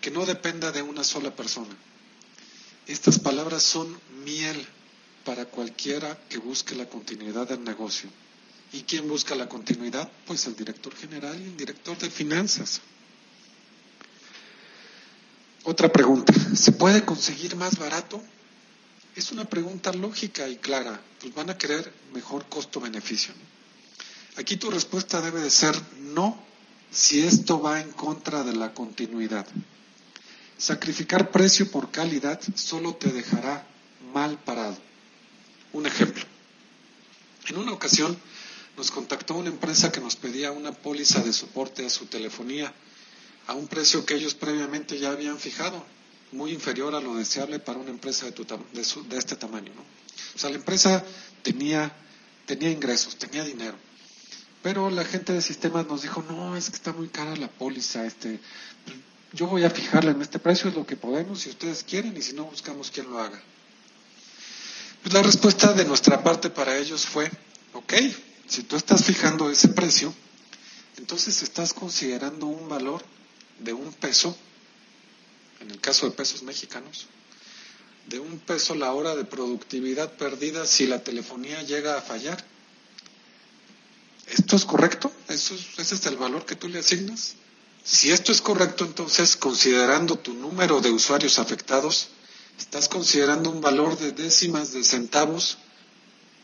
que 0.00 0.10
no 0.10 0.26
dependa 0.26 0.72
de 0.72 0.82
una 0.82 1.04
sola 1.04 1.34
persona. 1.34 1.74
Estas 2.86 3.18
palabras 3.18 3.62
son 3.62 3.98
miel 4.24 4.66
para 5.24 5.46
cualquiera 5.46 6.18
que 6.28 6.38
busque 6.38 6.74
la 6.74 6.88
continuidad 6.88 7.48
del 7.48 7.64
negocio. 7.64 8.08
¿Y 8.72 8.82
quién 8.82 9.08
busca 9.08 9.34
la 9.34 9.48
continuidad? 9.48 10.10
Pues 10.26 10.46
el 10.46 10.56
director 10.56 10.94
general 10.94 11.38
y 11.40 11.44
el 11.44 11.56
director 11.56 11.96
de 11.98 12.10
finanzas. 12.10 12.80
Otra 15.64 15.90
pregunta, 15.90 16.32
¿se 16.54 16.72
puede 16.72 17.04
conseguir 17.04 17.56
más 17.56 17.78
barato? 17.78 18.22
Es 19.16 19.32
una 19.32 19.44
pregunta 19.44 19.92
lógica 19.92 20.48
y 20.48 20.56
clara, 20.56 21.00
pues 21.20 21.34
van 21.34 21.50
a 21.50 21.58
querer 21.58 21.92
mejor 22.12 22.46
costo-beneficio. 22.48 23.34
Aquí 24.38 24.56
tu 24.56 24.70
respuesta 24.70 25.20
debe 25.20 25.40
de 25.40 25.50
ser 25.50 25.74
no 25.98 26.40
si 26.92 27.26
esto 27.26 27.60
va 27.60 27.80
en 27.80 27.90
contra 27.90 28.44
de 28.44 28.54
la 28.54 28.72
continuidad. 28.72 29.44
Sacrificar 30.56 31.32
precio 31.32 31.68
por 31.72 31.90
calidad 31.90 32.40
solo 32.54 32.94
te 32.94 33.10
dejará 33.10 33.66
mal 34.14 34.38
parado. 34.38 34.78
Un 35.72 35.86
ejemplo. 35.86 36.22
En 37.48 37.56
una 37.58 37.72
ocasión 37.72 38.16
nos 38.76 38.92
contactó 38.92 39.34
una 39.34 39.48
empresa 39.48 39.90
que 39.90 40.00
nos 40.00 40.14
pedía 40.14 40.52
una 40.52 40.70
póliza 40.70 41.20
de 41.20 41.32
soporte 41.32 41.84
a 41.84 41.90
su 41.90 42.06
telefonía 42.06 42.72
a 43.48 43.54
un 43.54 43.66
precio 43.66 44.06
que 44.06 44.14
ellos 44.14 44.34
previamente 44.34 45.00
ya 45.00 45.10
habían 45.10 45.38
fijado, 45.38 45.84
muy 46.30 46.52
inferior 46.52 46.94
a 46.94 47.00
lo 47.00 47.16
deseable 47.16 47.58
para 47.58 47.80
una 47.80 47.90
empresa 47.90 48.26
de, 48.30 49.18
este 49.18 49.34
tamaño. 49.34 49.72
¿no? 49.74 49.82
O 50.36 50.38
sea, 50.38 50.50
la 50.50 50.56
empresa 50.56 51.04
tenía 51.42 51.90
ingresos, 52.46 53.16
tenía 53.16 53.42
dinero, 53.42 53.76
pero 54.62 54.90
la 54.90 55.04
gente 55.04 55.32
de 55.32 55.42
sistemas 55.42 55.86
nos 55.86 56.02
dijo, 56.02 56.24
no, 56.28 56.56
es 56.56 56.70
que 56.70 56.76
está 56.76 56.92
muy 56.92 57.08
cara 57.08 57.36
la 57.36 57.48
póliza, 57.48 58.04
este, 58.04 58.40
yo 59.32 59.46
voy 59.46 59.64
a 59.64 59.70
fijarla 59.70 60.10
en 60.10 60.22
este 60.22 60.38
precio, 60.38 60.70
es 60.70 60.76
lo 60.76 60.86
que 60.86 60.96
podemos, 60.96 61.40
si 61.40 61.50
ustedes 61.50 61.84
quieren, 61.84 62.16
y 62.16 62.22
si 62.22 62.32
no, 62.32 62.44
buscamos 62.44 62.90
quien 62.90 63.10
lo 63.10 63.18
haga. 63.18 63.40
Pues 65.02 65.14
la 65.14 65.22
respuesta 65.22 65.72
de 65.72 65.84
nuestra 65.84 66.22
parte 66.22 66.50
para 66.50 66.76
ellos 66.76 67.06
fue, 67.06 67.30
ok, 67.72 67.94
si 68.46 68.62
tú 68.64 68.76
estás 68.76 69.04
fijando 69.04 69.50
ese 69.50 69.68
precio, 69.68 70.12
entonces 70.96 71.42
estás 71.42 71.72
considerando 71.72 72.46
un 72.46 72.68
valor 72.68 73.04
de 73.60 73.72
un 73.72 73.92
peso, 73.92 74.36
en 75.60 75.70
el 75.70 75.80
caso 75.80 76.06
de 76.06 76.16
pesos 76.16 76.42
mexicanos, 76.42 77.06
de 78.08 78.18
un 78.18 78.38
peso 78.38 78.74
la 78.74 78.92
hora 78.92 79.14
de 79.14 79.24
productividad 79.24 80.12
perdida 80.14 80.66
si 80.66 80.86
la 80.86 81.04
telefonía 81.04 81.62
llega 81.62 81.98
a 81.98 82.02
fallar. 82.02 82.42
¿Esto 84.30 84.56
es 84.56 84.64
correcto? 84.64 85.12
¿Eso 85.28 85.54
¿Ese 85.78 85.94
es 85.94 86.06
el 86.06 86.16
valor 86.16 86.44
que 86.44 86.56
tú 86.56 86.68
le 86.68 86.80
asignas? 86.80 87.34
Si 87.84 88.10
esto 88.10 88.32
es 88.32 88.42
correcto, 88.42 88.84
entonces 88.84 89.36
considerando 89.36 90.18
tu 90.18 90.34
número 90.34 90.80
de 90.80 90.90
usuarios 90.90 91.38
afectados, 91.38 92.08
estás 92.58 92.88
considerando 92.88 93.50
un 93.50 93.60
valor 93.60 93.98
de 93.98 94.12
décimas 94.12 94.72
de 94.72 94.84
centavos 94.84 95.56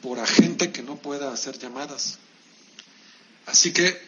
por 0.00 0.18
agente 0.20 0.72
que 0.72 0.82
no 0.82 0.96
pueda 0.96 1.32
hacer 1.32 1.58
llamadas. 1.58 2.18
Así 3.46 3.72
que 3.72 4.00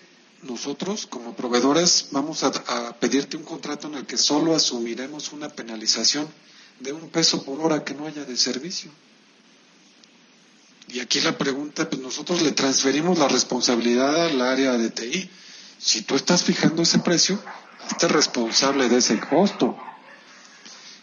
nosotros 0.43 1.07
como 1.07 1.35
proveedores 1.35 2.09
vamos 2.11 2.43
a, 2.45 2.53
pedirte 2.99 3.37
un 3.37 3.45
contrato 3.45 3.89
en 3.89 3.95
el 3.95 4.07
que 4.07 4.17
solo 4.17 4.55
asumiremos 4.55 5.33
una 5.33 5.49
penalización 5.49 6.29
de 6.81 6.93
un 6.93 7.09
peso 7.09 7.43
por 7.45 7.61
hora 7.61 7.85
que 7.85 7.95
no 7.95 8.07
haya 8.07 8.25
de 8.25 8.37
servicio. 8.37 8.91
Y 10.89 11.01
aquí 11.01 11.21
la 11.21 11.37
pregunta, 11.37 11.89
pues 11.89 12.01
nosotros 12.01 12.43
le 12.43 12.53
transferimos 12.53 13.19
la 13.19 13.29
responsabilidad 13.29 14.27
al 14.27 14.41
área 14.41 14.73
de 14.73 14.91
TI. 14.91 15.31
Si 15.79 16.03
tú 16.03 16.15
estás 16.15 16.45
fijando 16.45 16.83
ese 16.83 17.01
precio, 17.01 17.39
estás 17.91 18.11
responsable 18.11 18.89
de 18.89 18.99
ese 18.99 19.19
costo. 19.21 19.77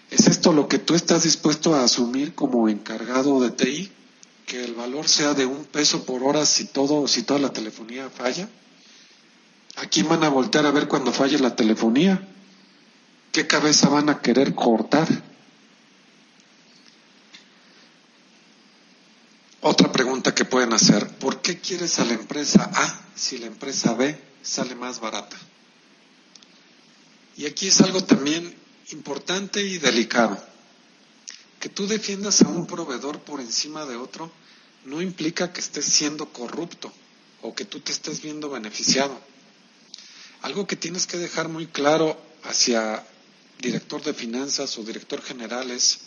¿Es 0.09 0.27
esto 0.27 0.53
lo 0.53 0.67
que 0.67 0.79
tú 0.79 0.95
estás 0.95 1.23
dispuesto 1.23 1.75
a 1.75 1.83
asumir 1.83 2.33
como 2.33 2.69
encargado 2.69 3.41
de 3.41 3.51
TI? 3.51 3.91
que 4.45 4.63
el 4.63 4.73
valor 4.73 5.07
sea 5.07 5.33
de 5.33 5.45
un 5.45 5.65
peso 5.65 6.05
por 6.05 6.23
hora 6.23 6.45
si 6.45 6.65
todo, 6.65 7.07
si 7.07 7.23
toda 7.23 7.39
la 7.39 7.53
telefonía 7.53 8.09
falla? 8.09 8.49
¿A 9.77 9.87
quién 9.87 10.07
van 10.07 10.23
a 10.23 10.29
voltear 10.29 10.65
a 10.65 10.71
ver 10.71 10.87
cuando 10.87 11.11
falle 11.11 11.39
la 11.39 11.55
telefonía? 11.55 12.27
¿Qué 13.31 13.47
cabeza 13.47 13.89
van 13.89 14.09
a 14.09 14.21
querer 14.21 14.53
cortar? 14.53 15.07
Otra 19.61 19.91
que 20.33 20.45
pueden 20.45 20.73
hacer, 20.73 21.07
¿por 21.17 21.41
qué 21.41 21.59
quieres 21.59 21.99
a 21.99 22.05
la 22.05 22.13
empresa 22.13 22.69
A 22.73 23.05
si 23.15 23.37
la 23.37 23.47
empresa 23.47 23.93
B 23.93 24.19
sale 24.41 24.75
más 24.75 24.99
barata? 24.99 25.37
Y 27.35 27.45
aquí 27.45 27.67
es 27.67 27.81
algo 27.81 28.03
también 28.03 28.55
importante 28.91 29.63
y 29.63 29.77
delicado. 29.77 30.37
Que 31.59 31.69
tú 31.69 31.87
defiendas 31.87 32.41
a 32.41 32.49
un 32.49 32.67
proveedor 32.67 33.19
por 33.19 33.39
encima 33.39 33.85
de 33.85 33.95
otro 33.95 34.31
no 34.85 35.01
implica 35.01 35.53
que 35.53 35.61
estés 35.61 35.85
siendo 35.85 36.29
corrupto 36.29 36.91
o 37.41 37.55
que 37.55 37.65
tú 37.65 37.79
te 37.79 37.91
estés 37.91 38.21
viendo 38.21 38.49
beneficiado. 38.49 39.19
Algo 40.41 40.67
que 40.67 40.75
tienes 40.75 41.07
que 41.07 41.17
dejar 41.17 41.47
muy 41.47 41.67
claro 41.67 42.19
hacia 42.43 43.05
director 43.59 44.03
de 44.03 44.13
finanzas 44.13 44.77
o 44.77 44.83
director 44.83 45.21
general 45.21 45.71
es, 45.71 45.99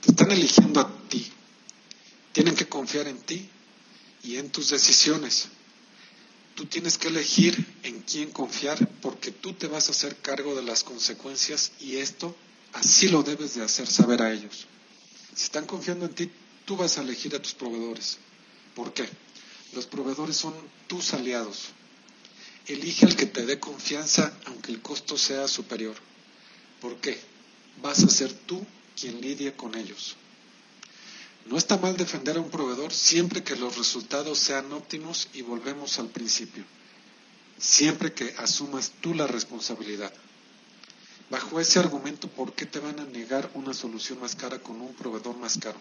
te 0.00 0.10
están 0.10 0.32
eligiendo 0.32 0.80
a 0.80 0.90
ti, 1.08 1.30
tienen 2.36 2.54
que 2.54 2.68
confiar 2.68 3.08
en 3.08 3.16
ti 3.16 3.48
y 4.22 4.36
en 4.36 4.50
tus 4.50 4.68
decisiones. 4.68 5.48
Tú 6.54 6.66
tienes 6.66 6.98
que 6.98 7.08
elegir 7.08 7.56
en 7.82 8.02
quién 8.02 8.30
confiar 8.30 8.76
porque 9.00 9.30
tú 9.30 9.54
te 9.54 9.68
vas 9.68 9.88
a 9.88 9.92
hacer 9.92 10.16
cargo 10.16 10.54
de 10.54 10.62
las 10.62 10.84
consecuencias 10.84 11.72
y 11.80 11.96
esto 11.96 12.36
así 12.74 13.08
lo 13.08 13.22
debes 13.22 13.54
de 13.54 13.62
hacer 13.62 13.86
saber 13.86 14.20
a 14.20 14.34
ellos. 14.34 14.66
Si 15.34 15.44
están 15.44 15.64
confiando 15.64 16.04
en 16.04 16.14
ti, 16.14 16.30
tú 16.66 16.76
vas 16.76 16.98
a 16.98 17.00
elegir 17.00 17.34
a 17.34 17.40
tus 17.40 17.54
proveedores. 17.54 18.18
¿Por 18.74 18.92
qué? 18.92 19.08
Los 19.72 19.86
proveedores 19.86 20.36
son 20.36 20.52
tus 20.88 21.14
aliados. 21.14 21.68
Elige 22.66 23.06
al 23.06 23.16
que 23.16 23.24
te 23.24 23.46
dé 23.46 23.58
confianza 23.58 24.38
aunque 24.44 24.72
el 24.72 24.82
costo 24.82 25.16
sea 25.16 25.48
superior. 25.48 25.96
¿Por 26.82 26.96
qué? 27.00 27.18
Vas 27.80 28.04
a 28.04 28.10
ser 28.10 28.30
tú 28.30 28.62
quien 28.94 29.22
lidie 29.22 29.54
con 29.56 29.74
ellos. 29.74 30.16
No 31.48 31.56
está 31.56 31.76
mal 31.76 31.96
defender 31.96 32.36
a 32.36 32.40
un 32.40 32.50
proveedor 32.50 32.92
siempre 32.92 33.42
que 33.44 33.56
los 33.56 33.76
resultados 33.76 34.38
sean 34.38 34.72
óptimos 34.72 35.28
y 35.32 35.42
volvemos 35.42 35.98
al 35.98 36.08
principio. 36.08 36.64
Siempre 37.58 38.12
que 38.12 38.34
asumas 38.38 38.92
tú 39.00 39.14
la 39.14 39.26
responsabilidad. 39.26 40.12
Bajo 41.30 41.60
ese 41.60 41.78
argumento, 41.78 42.28
¿por 42.28 42.52
qué 42.52 42.66
te 42.66 42.78
van 42.78 43.00
a 43.00 43.04
negar 43.04 43.50
una 43.54 43.74
solución 43.74 44.20
más 44.20 44.36
cara 44.36 44.58
con 44.58 44.80
un 44.80 44.94
proveedor 44.94 45.36
más 45.36 45.58
caro? 45.58 45.78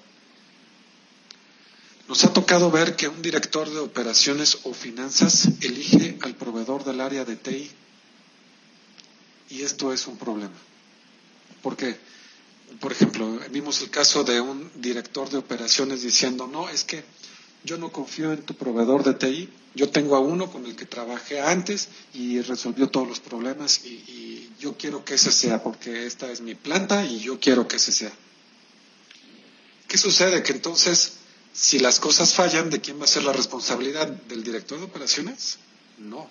Nos 2.07 2.23
ha 2.23 2.33
tocado 2.33 2.69
ver 2.69 2.95
que 2.95 3.07
un 3.07 3.21
director 3.21 3.69
de 3.69 3.79
operaciones 3.79 4.59
o 4.63 4.73
finanzas 4.73 5.47
elige 5.61 6.17
al 6.21 6.35
proveedor 6.35 6.83
del 6.83 7.01
área 7.01 7.25
de 7.25 7.35
TI 7.35 7.71
y 9.49 9.61
esto 9.61 9.91
es 9.91 10.05
un 10.05 10.17
problema. 10.17 10.53
Porque, 11.61 11.97
por 12.79 12.91
ejemplo, 12.91 13.39
vimos 13.51 13.81
el 13.81 13.89
caso 13.89 14.23
de 14.23 14.41
un 14.41 14.71
director 14.75 15.29
de 15.29 15.37
operaciones 15.37 16.01
diciendo, 16.01 16.47
no, 16.47 16.69
es 16.69 16.83
que 16.83 17.03
yo 17.63 17.77
no 17.77 17.91
confío 17.91 18.31
en 18.31 18.43
tu 18.43 18.53
proveedor 18.53 19.03
de 19.03 19.13
TI, 19.13 19.49
yo 19.73 19.89
tengo 19.89 20.15
a 20.15 20.19
uno 20.19 20.51
con 20.51 20.65
el 20.65 20.75
que 20.75 20.85
trabajé 20.85 21.41
antes 21.41 21.89
y 22.13 22.41
resolvió 22.41 22.87
todos 22.89 23.07
los 23.07 23.19
problemas 23.19 23.85
y, 23.85 24.49
yo 24.57 24.77
quiero 24.77 25.03
que 25.03 25.15
ese 25.15 25.31
sea, 25.31 25.61
porque 25.61 26.07
esta 26.07 26.31
es 26.31 26.39
mi 26.39 26.55
planta 26.55 27.05
y 27.05 27.19
yo 27.19 27.39
quiero 27.39 27.67
que 27.67 27.75
ese 27.75 27.91
sea. 27.91 28.11
¿Qué 29.87 29.97
sucede? 29.97 30.41
Que 30.43 30.53
entonces 30.53 31.11
si 31.53 31.77
las 31.77 31.99
cosas 31.99 32.33
fallan, 32.33 32.69
¿de 32.69 32.79
quién 32.79 32.99
va 32.99 33.03
a 33.03 33.07
ser 33.07 33.23
la 33.23 33.33
responsabilidad? 33.33 34.07
¿Del 34.07 34.43
director 34.43 34.79
de 34.79 34.85
operaciones? 34.85 35.57
No. 35.97 36.29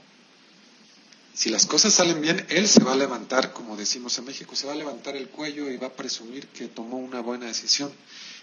Si 1.34 1.50
las 1.50 1.66
cosas 1.66 1.92
salen 1.92 2.20
bien, 2.20 2.46
él 2.48 2.68
se 2.68 2.82
va 2.84 2.92
a 2.92 2.96
levantar, 2.96 3.52
como 3.52 3.76
decimos 3.76 4.16
en 4.18 4.24
México, 4.24 4.54
se 4.54 4.66
va 4.66 4.72
a 4.72 4.76
levantar 4.76 5.16
el 5.16 5.28
cuello 5.28 5.70
y 5.70 5.76
va 5.76 5.88
a 5.88 5.92
presumir 5.92 6.46
que 6.48 6.68
tomó 6.68 6.98
una 6.98 7.20
buena 7.20 7.46
decisión. 7.46 7.92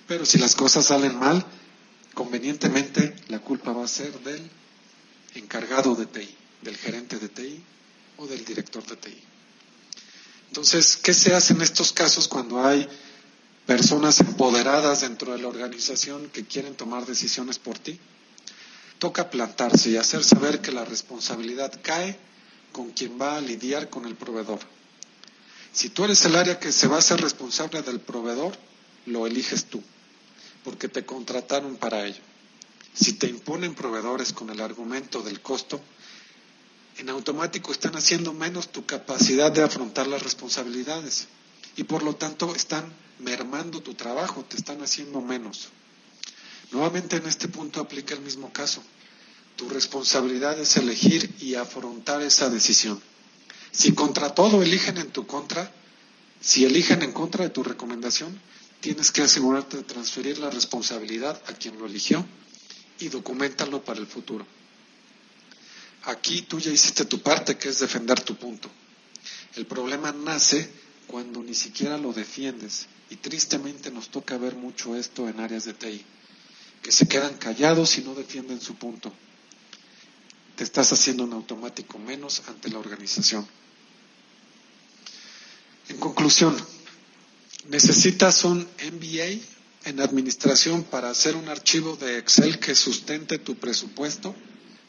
Pero 0.07 0.25
si 0.25 0.37
las 0.37 0.55
cosas 0.55 0.85
salen 0.85 1.17
mal, 1.17 1.45
convenientemente 2.13 3.15
la 3.29 3.39
culpa 3.39 3.71
va 3.71 3.85
a 3.85 3.87
ser 3.87 4.11
del 4.19 4.49
encargado 5.35 5.95
de 5.95 6.05
TI, 6.05 6.35
del 6.61 6.75
gerente 6.75 7.17
de 7.17 7.29
TI 7.29 7.63
o 8.17 8.27
del 8.27 8.43
director 8.43 8.85
de 8.85 8.97
TI. 8.97 9.23
Entonces, 10.49 10.97
¿qué 10.97 11.13
se 11.13 11.33
hace 11.33 11.53
en 11.53 11.61
estos 11.61 11.93
casos 11.93 12.27
cuando 12.27 12.61
hay 12.65 12.89
personas 13.65 14.19
empoderadas 14.19 15.01
dentro 15.01 15.31
de 15.31 15.41
la 15.41 15.47
organización 15.47 16.29
que 16.29 16.45
quieren 16.45 16.75
tomar 16.75 17.05
decisiones 17.05 17.59
por 17.59 17.79
ti. 17.79 17.99
Toca 18.99 19.29
plantarse 19.29 19.89
y 19.89 19.97
hacer 19.97 20.23
saber 20.23 20.61
que 20.61 20.71
la 20.71 20.85
responsabilidad 20.85 21.71
cae 21.81 22.19
con 22.71 22.91
quien 22.91 23.19
va 23.19 23.37
a 23.37 23.41
lidiar 23.41 23.89
con 23.89 24.05
el 24.05 24.15
proveedor. 24.15 24.59
Si 25.73 25.89
tú 25.89 26.03
eres 26.03 26.25
el 26.25 26.35
área 26.35 26.59
que 26.59 26.71
se 26.71 26.87
va 26.87 26.97
a 26.97 27.01
ser 27.01 27.21
responsable 27.21 27.81
del 27.81 27.99
proveedor, 27.99 28.57
lo 29.05 29.25
eliges 29.25 29.65
tú, 29.65 29.81
porque 30.63 30.87
te 30.89 31.05
contrataron 31.05 31.77
para 31.77 32.05
ello. 32.05 32.21
Si 32.93 33.13
te 33.13 33.27
imponen 33.27 33.73
proveedores 33.73 34.33
con 34.33 34.49
el 34.49 34.59
argumento 34.59 35.21
del 35.21 35.41
costo, 35.41 35.81
en 36.97 37.09
automático 37.09 37.71
están 37.71 37.95
haciendo 37.95 38.33
menos 38.33 38.69
tu 38.69 38.85
capacidad 38.85 39.51
de 39.51 39.63
afrontar 39.63 40.07
las 40.07 40.21
responsabilidades 40.21 41.27
y 41.77 41.83
por 41.83 42.03
lo 42.03 42.15
tanto 42.15 42.53
están 42.53 42.93
mermando 43.19 43.81
tu 43.81 43.93
trabajo, 43.93 44.43
te 44.43 44.57
están 44.57 44.81
haciendo 44.81 45.21
menos. 45.21 45.69
Nuevamente 46.71 47.15
en 47.17 47.27
este 47.27 47.47
punto 47.47 47.79
aplica 47.79 48.13
el 48.13 48.21
mismo 48.21 48.51
caso. 48.51 48.83
Tu 49.61 49.69
responsabilidad 49.69 50.59
es 50.59 50.75
elegir 50.77 51.35
y 51.39 51.53
afrontar 51.53 52.23
esa 52.23 52.49
decisión. 52.49 52.99
Si 53.71 53.93
contra 53.93 54.33
todo 54.33 54.63
eligen 54.63 54.97
en 54.97 55.11
tu 55.11 55.27
contra, 55.27 55.71
si 56.39 56.65
eligen 56.65 57.03
en 57.03 57.11
contra 57.11 57.43
de 57.43 57.51
tu 57.51 57.61
recomendación, 57.61 58.41
tienes 58.79 59.11
que 59.11 59.21
asegurarte 59.21 59.77
de 59.77 59.83
transferir 59.83 60.39
la 60.39 60.49
responsabilidad 60.49 61.39
a 61.45 61.53
quien 61.53 61.77
lo 61.77 61.85
eligió 61.85 62.25
y 62.97 63.09
documentalo 63.09 63.83
para 63.83 63.99
el 63.99 64.07
futuro. 64.07 64.47
Aquí 66.05 66.41
tú 66.41 66.57
ya 66.57 66.71
hiciste 66.71 67.05
tu 67.05 67.21
parte, 67.21 67.59
que 67.59 67.69
es 67.69 67.77
defender 67.77 68.19
tu 68.19 68.35
punto. 68.37 68.67
El 69.53 69.67
problema 69.67 70.11
nace 70.11 70.71
cuando 71.05 71.43
ni 71.43 71.53
siquiera 71.53 71.99
lo 71.99 72.13
defiendes. 72.13 72.87
Y 73.11 73.17
tristemente 73.17 73.91
nos 73.91 74.09
toca 74.09 74.39
ver 74.39 74.55
mucho 74.55 74.95
esto 74.95 75.29
en 75.29 75.39
áreas 75.39 75.65
de 75.65 75.75
TI, 75.75 76.03
que 76.81 76.91
se 76.91 77.07
quedan 77.07 77.37
callados 77.37 77.99
y 77.99 78.01
no 78.01 78.15
defienden 78.15 78.59
su 78.59 78.73
punto. 78.73 79.13
Estás 80.61 80.93
haciendo 80.93 81.23
un 81.23 81.33
automático 81.33 81.97
menos 81.97 82.43
ante 82.47 82.69
la 82.69 82.79
organización. 82.79 83.47
En 85.89 85.97
conclusión, 85.97 86.55
necesitas 87.69 88.43
un 88.45 88.59
MBA 88.59 89.41
en 89.85 89.99
administración 89.99 90.83
para 90.83 91.09
hacer 91.09 91.35
un 91.35 91.49
archivo 91.49 91.95
de 91.97 92.17
Excel 92.19 92.59
que 92.59 92.75
sustente 92.75 93.39
tu 93.39 93.55
presupuesto. 93.55 94.35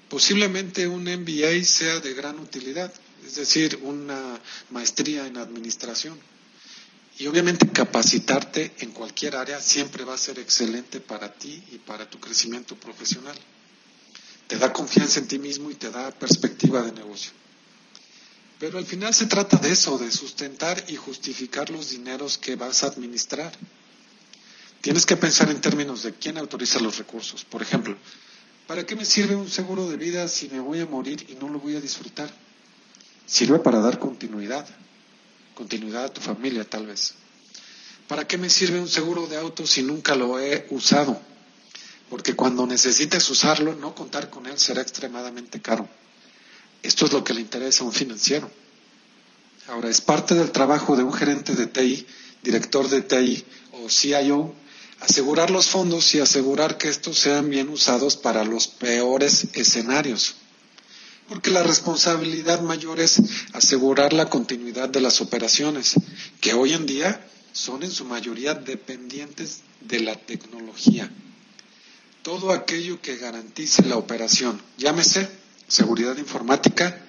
Posiblemente 0.09 0.87
un 0.87 1.05
MBA 1.05 1.65
sea 1.65 2.01
de 2.01 2.13
gran 2.15 2.39
utilidad 2.39 2.93
es 3.27 3.37
decir, 3.37 3.79
una 3.83 4.41
maestría 4.71 5.27
en 5.27 5.37
administración. 5.37 6.19
Y 7.19 7.27
obviamente 7.27 7.69
capacitarte 7.69 8.73
en 8.81 8.91
cualquier 8.91 9.37
área 9.37 9.61
siempre 9.61 10.05
va 10.05 10.15
a 10.15 10.19
ser 10.19 10.39
excelente 10.39 11.01
para 11.01 11.33
ti 11.33 11.63
y 11.73 11.79
para 11.79 12.09
tu 12.09 12.19
crecimiento 12.19 12.75
profesional. 12.77 13.37
Te 14.53 14.59
da 14.59 14.71
confianza 14.71 15.19
en 15.19 15.29
ti 15.29 15.39
mismo 15.39 15.71
y 15.71 15.77
te 15.77 15.91
da 15.91 16.11
perspectiva 16.11 16.83
de 16.83 16.93
negocio. 16.93 17.33
Pero 18.59 18.77
al 18.77 18.85
final 18.85 19.15
se 19.15 19.25
trata 19.25 19.57
de 19.57 19.73
eso, 19.73 19.97
de 19.97 20.11
sustentar 20.11 20.85
y 20.89 20.97
justificar 20.97 21.71
los 21.71 21.89
dineros 21.89 22.37
que 22.37 22.55
vas 22.55 22.85
a 22.85 22.89
administrar. 22.89 23.51
Tienes 24.83 25.07
que 25.07 25.17
pensar 25.17 25.49
en 25.49 25.63
términos 25.63 26.03
de 26.03 26.13
quién 26.13 26.37
autoriza 26.37 26.81
los 26.81 26.99
recursos. 26.99 27.47
Por 27.47 27.63
ejemplo, 27.63 27.97
¿para 28.67 28.85
qué 28.85 28.95
me 28.95 29.07
sirve 29.07 29.37
un 29.37 29.49
seguro 29.49 29.89
de 29.89 29.97
vida 29.97 30.29
si 30.29 30.51
me 30.51 30.61
voy 30.61 30.81
a 30.81 30.87
morir 30.87 31.25
y 31.31 31.35
no 31.37 31.49
lo 31.49 31.59
voy 31.59 31.77
a 31.77 31.81
disfrutar? 31.81 32.31
Sirve 33.25 33.59
para 33.59 33.81
dar 33.81 33.99
continuidad, 33.99 34.69
continuidad 35.55 36.05
a 36.05 36.13
tu 36.13 36.21
familia 36.21 36.69
tal 36.69 36.89
vez. 36.89 37.15
¿Para 38.07 38.29
qué 38.29 38.37
me 38.37 38.51
sirve 38.51 38.79
un 38.79 38.89
seguro 38.89 39.27
de 39.29 39.39
auto 39.39 39.67
si 39.67 39.83
nunca 39.83 40.15
lo 40.15 40.39
he 40.39 40.67
usado? 40.69 41.32
Porque 42.13 42.37
cuando 42.37 42.67
necesites 42.67 43.31
usarlo, 43.31 43.75
no 43.75 43.95
contar 43.95 44.29
con 44.29 44.45
él 44.45 44.59
será 44.59 44.83
extremadamente 44.83 45.63
caro. 45.63 45.89
Esto 46.83 47.07
es 47.07 47.13
lo 47.15 47.25
que 47.25 47.33
le 47.33 47.41
interesa 47.41 47.85
a 47.85 47.87
un 47.87 47.93
financiero. 47.95 48.51
Ahora, 49.69 49.89
es 49.89 50.03
parte 50.03 50.35
del 50.35 50.51
trabajo 50.51 50.95
de 50.95 51.05
un 51.05 51.15
gerente 51.15 51.55
de 51.55 51.69
TI, 51.69 52.07
director 52.43 52.87
de 52.91 53.01
TI 53.01 53.43
o 53.73 53.89
CIO, 53.89 54.55
asegurar 55.01 55.49
los 55.51 55.71
fondos 55.71 56.15
y 56.15 56.21
asegurar 56.21 56.77
que 56.77 56.91
estos 56.91 57.19
sean 57.19 57.49
bien 57.49 57.71
usados 57.71 58.19
para 58.19 58.45
los 58.45 58.69
peores 58.69 59.47
escenarios 59.55 60.35
porque 61.29 61.51
la 61.51 61.63
responsabilidad 61.63 62.61
mayor 62.61 63.01
es 63.01 63.23
asegurar 63.55 64.13
la 64.13 64.29
continuidad 64.29 64.91
de 64.91 65.01
las 65.01 65.23
operaciones, 65.23 65.95
que 66.43 66.53
hoy 66.53 66.75
en 66.75 66.85
día 66.85 67.27
son 67.55 67.83
en 67.83 67.91
su 67.91 68.05
mayoría 68.05 68.53
dependientes 68.53 69.61
de 69.81 70.01
la 70.01 70.15
tecnología. 70.15 71.11
Todo 72.23 72.53
aquello 72.53 73.01
que 73.01 73.17
garantice 73.17 73.83
la 73.85 73.97
operación, 73.97 74.61
llámese 74.79 75.29
seguridad 75.69 76.17
informática, 76.19 77.01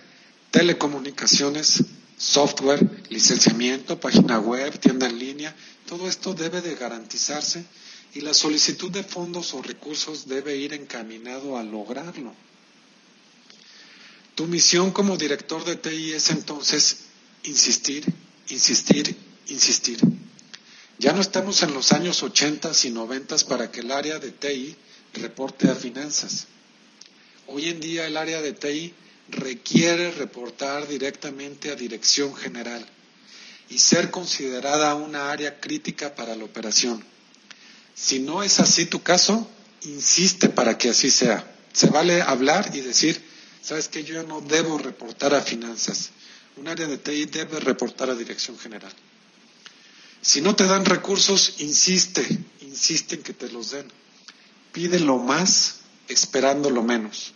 telecomunicaciones, 0.51 1.83
software, 2.17 3.03
licenciamiento, 3.09 3.99
página 3.99 4.39
web, 4.39 4.79
tienda 4.79 5.07
en 5.07 5.19
línea, 5.19 5.55
todo 5.87 6.07
esto 6.07 6.33
debe 6.33 6.61
de 6.61 6.75
garantizarse 6.75 7.65
y 8.13 8.21
la 8.21 8.33
solicitud 8.33 8.91
de 8.91 9.03
fondos 9.03 9.53
o 9.53 9.61
recursos 9.61 10.27
debe 10.27 10.55
ir 10.57 10.73
encaminado 10.73 11.57
a 11.57 11.63
lograrlo. 11.63 12.33
Tu 14.35 14.47
misión 14.47 14.91
como 14.91 15.17
director 15.17 15.63
de 15.65 15.75
TI 15.75 16.13
es 16.13 16.29
entonces 16.29 16.97
insistir, 17.43 18.05
insistir, 18.49 19.15
insistir. 19.47 19.99
Ya 20.97 21.13
no 21.13 21.21
estamos 21.21 21.61
en 21.63 21.73
los 21.73 21.91
años 21.91 22.23
80 22.23 22.71
y 22.83 22.89
90 22.91 23.35
para 23.49 23.71
que 23.71 23.81
el 23.81 23.91
área 23.91 24.19
de 24.19 24.31
TI 24.31 24.75
reporte 25.13 25.69
a 25.69 25.75
finanzas. 25.75 26.47
Hoy 27.47 27.69
en 27.69 27.79
día 27.79 28.07
el 28.07 28.17
área 28.17 28.41
de 28.41 28.53
TI 28.53 28.93
requiere 29.29 30.11
reportar 30.11 30.87
directamente 30.87 31.71
a 31.71 31.75
Dirección 31.75 32.35
General 32.35 32.85
y 33.69 33.79
ser 33.79 34.11
considerada 34.11 34.95
una 34.95 35.31
área 35.31 35.59
crítica 35.59 36.15
para 36.15 36.35
la 36.35 36.43
operación. 36.43 37.03
Si 37.95 38.19
no 38.19 38.43
es 38.43 38.59
así 38.59 38.85
tu 38.85 39.01
caso, 39.03 39.49
insiste 39.81 40.49
para 40.49 40.77
que 40.77 40.89
así 40.89 41.11
sea. 41.11 41.49
Se 41.73 41.87
vale 41.87 42.21
hablar 42.21 42.71
y 42.73 42.81
decir, 42.81 43.21
sabes 43.61 43.87
que 43.87 44.03
yo 44.03 44.23
no 44.23 44.41
debo 44.41 44.77
reportar 44.77 45.33
a 45.33 45.41
finanzas. 45.41 46.09
Un 46.57 46.67
área 46.67 46.87
de 46.87 46.97
TI 46.97 47.25
debe 47.25 47.59
reportar 47.59 48.09
a 48.09 48.15
Dirección 48.15 48.57
General. 48.59 48.91
Si 50.21 50.41
no 50.41 50.55
te 50.55 50.65
dan 50.65 50.85
recursos, 50.85 51.55
insiste, 51.59 52.25
insiste 52.61 53.15
en 53.15 53.23
que 53.23 53.33
te 53.33 53.51
los 53.51 53.71
den. 53.71 53.91
Pide 54.73 54.99
lo 54.99 55.19
más 55.19 55.75
esperando 56.09 56.69
lo 56.69 56.83
menos 56.83 57.33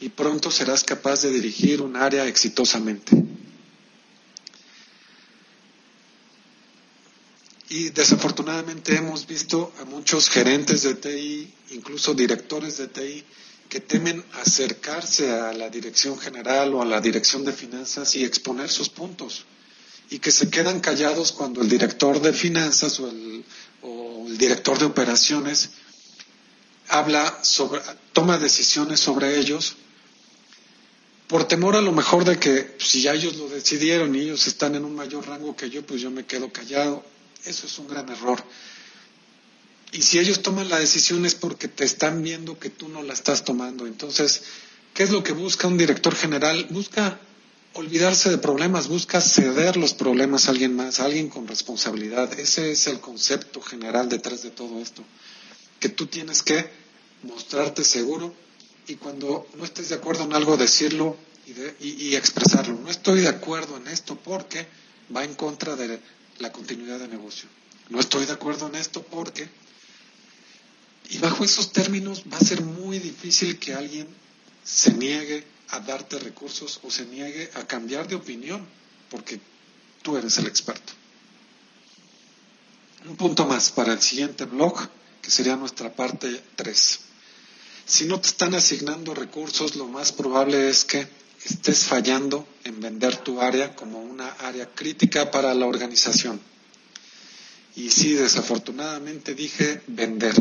y 0.00 0.08
pronto 0.10 0.50
serás 0.50 0.84
capaz 0.84 1.22
de 1.22 1.30
dirigir 1.30 1.82
un 1.82 1.96
área 1.96 2.26
exitosamente. 2.26 3.12
Y 7.70 7.90
desafortunadamente 7.90 8.96
hemos 8.96 9.26
visto 9.26 9.72
a 9.80 9.84
muchos 9.84 10.30
gerentes 10.30 10.82
de 10.82 10.94
TI, 10.94 11.52
incluso 11.70 12.14
directores 12.14 12.78
de 12.78 12.86
TI, 12.88 13.24
que 13.68 13.80
temen 13.80 14.24
acercarse 14.40 15.30
a 15.32 15.52
la 15.52 15.68
dirección 15.68 16.18
general 16.18 16.72
o 16.74 16.80
a 16.80 16.86
la 16.86 17.00
dirección 17.00 17.44
de 17.44 17.52
finanzas 17.52 18.14
y 18.14 18.24
exponer 18.24 18.70
sus 18.70 18.88
puntos. 18.88 19.44
Y 20.10 20.20
que 20.20 20.30
se 20.30 20.48
quedan 20.48 20.80
callados 20.80 21.32
cuando 21.32 21.60
el 21.60 21.68
director 21.68 22.22
de 22.22 22.32
finanzas 22.32 22.98
o 23.00 23.10
el, 23.10 23.44
o 23.82 24.24
el 24.26 24.38
director 24.38 24.78
de 24.78 24.86
operaciones 24.86 25.68
habla 26.88 27.38
sobre, 27.42 27.80
toma 28.12 28.38
decisiones 28.38 29.00
sobre 29.00 29.38
ellos 29.38 29.76
por 31.28 31.46
temor 31.46 31.76
a 31.76 31.82
lo 31.82 31.92
mejor 31.92 32.24
de 32.24 32.38
que 32.38 32.62
pues, 32.62 32.88
si 32.88 33.02
ya 33.02 33.12
ellos 33.12 33.36
lo 33.36 33.48
decidieron 33.48 34.14
y 34.14 34.20
ellos 34.20 34.46
están 34.46 34.74
en 34.74 34.84
un 34.84 34.94
mayor 34.94 35.26
rango 35.28 35.54
que 35.54 35.68
yo, 35.70 35.84
pues 35.86 36.00
yo 36.00 36.10
me 36.10 36.24
quedo 36.24 36.50
callado. 36.50 37.04
Eso 37.44 37.66
es 37.66 37.78
un 37.78 37.86
gran 37.86 38.08
error. 38.08 38.42
Y 39.92 40.02
si 40.02 40.18
ellos 40.18 40.42
toman 40.42 40.68
la 40.68 40.78
decisión 40.78 41.24
es 41.26 41.34
porque 41.34 41.68
te 41.68 41.84
están 41.84 42.22
viendo 42.22 42.58
que 42.58 42.70
tú 42.70 42.88
no 42.88 43.02
la 43.02 43.12
estás 43.12 43.44
tomando. 43.44 43.86
Entonces, 43.86 44.42
¿qué 44.94 45.02
es 45.02 45.10
lo 45.10 45.22
que 45.22 45.32
busca 45.32 45.68
un 45.68 45.78
director 45.78 46.14
general? 46.14 46.66
Busca 46.70 47.20
olvidarse 47.74 48.30
de 48.30 48.38
problemas, 48.38 48.88
busca 48.88 49.20
ceder 49.20 49.76
los 49.76 49.94
problemas 49.94 50.48
a 50.48 50.50
alguien 50.50 50.74
más, 50.74 51.00
a 51.00 51.04
alguien 51.04 51.28
con 51.28 51.46
responsabilidad. 51.46 52.38
Ese 52.38 52.72
es 52.72 52.86
el 52.86 53.00
concepto 53.00 53.60
general 53.60 54.08
detrás 54.08 54.42
de 54.42 54.50
todo 54.50 54.80
esto. 54.80 55.04
Que 55.80 55.88
tú 55.88 56.06
tienes 56.06 56.42
que 56.42 56.70
mostrarte 57.22 57.84
seguro 57.84 58.34
y 58.86 58.96
cuando 58.96 59.46
no 59.56 59.64
estés 59.64 59.90
de 59.90 59.96
acuerdo 59.96 60.24
en 60.24 60.32
algo, 60.32 60.56
decirlo 60.56 61.16
y, 61.80 62.14
expresarlo. 62.14 62.78
No 62.78 62.90
estoy 62.90 63.20
de 63.20 63.28
acuerdo 63.28 63.76
en 63.76 63.86
esto 63.88 64.16
porque 64.16 64.66
va 65.14 65.24
en 65.24 65.34
contra 65.34 65.76
de 65.76 66.00
la 66.38 66.52
continuidad 66.52 66.98
de 66.98 67.08
negocio. 67.08 67.48
No 67.90 68.00
estoy 68.00 68.26
de 68.26 68.32
acuerdo 68.32 68.66
en 68.68 68.74
esto 68.74 69.02
porque... 69.02 69.48
Y 71.10 71.18
bajo 71.18 71.44
esos 71.44 71.72
términos 71.72 72.24
va 72.30 72.36
a 72.36 72.44
ser 72.44 72.62
muy 72.62 72.98
difícil 72.98 73.58
que 73.58 73.72
alguien 73.72 74.06
se 74.62 74.92
niegue 74.92 75.44
a 75.70 75.80
darte 75.80 76.18
recursos 76.18 76.80
o 76.82 76.90
se 76.90 77.06
niegue 77.06 77.50
a 77.54 77.66
cambiar 77.66 78.08
de 78.08 78.14
opinión, 78.14 78.66
porque 79.10 79.40
tú 80.02 80.18
eres 80.18 80.36
el 80.38 80.46
experto. 80.46 80.92
Un 83.08 83.16
punto 83.16 83.46
más 83.46 83.70
para 83.70 83.94
el 83.94 84.02
siguiente 84.02 84.44
blog, 84.44 84.88
que 85.28 85.34
sería 85.34 85.56
nuestra 85.56 85.94
parte 85.94 86.42
3. 86.56 87.00
Si 87.84 88.06
no 88.06 88.18
te 88.18 88.28
están 88.28 88.54
asignando 88.54 89.12
recursos, 89.12 89.76
lo 89.76 89.86
más 89.86 90.10
probable 90.10 90.70
es 90.70 90.86
que 90.86 91.06
estés 91.44 91.84
fallando 91.84 92.48
en 92.64 92.80
vender 92.80 93.14
tu 93.18 93.38
área 93.38 93.76
como 93.76 94.00
una 94.00 94.26
área 94.40 94.64
crítica 94.74 95.30
para 95.30 95.52
la 95.52 95.66
organización. 95.66 96.40
Y 97.76 97.90
sí, 97.90 98.14
desafortunadamente 98.14 99.34
dije 99.34 99.82
vender. 99.86 100.34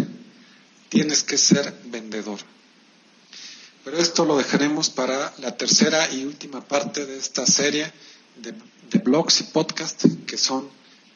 Tienes 0.87 1.21
que 1.23 1.37
ser 1.37 1.81
vendedor. 1.87 2.39
Pero 3.83 3.97
esto 3.97 4.23
lo 4.23 4.37
dejaremos 4.37 4.89
para 4.89 5.33
la 5.39 5.57
tercera 5.57 6.09
y 6.13 6.23
última 6.23 6.65
parte 6.65 7.05
de 7.05 7.17
esta 7.17 7.45
serie 7.45 7.91
de, 8.37 8.53
de 8.89 8.99
blogs 8.99 9.41
y 9.41 9.43
podcasts 9.43 10.07
que 10.25 10.37
son 10.37 10.69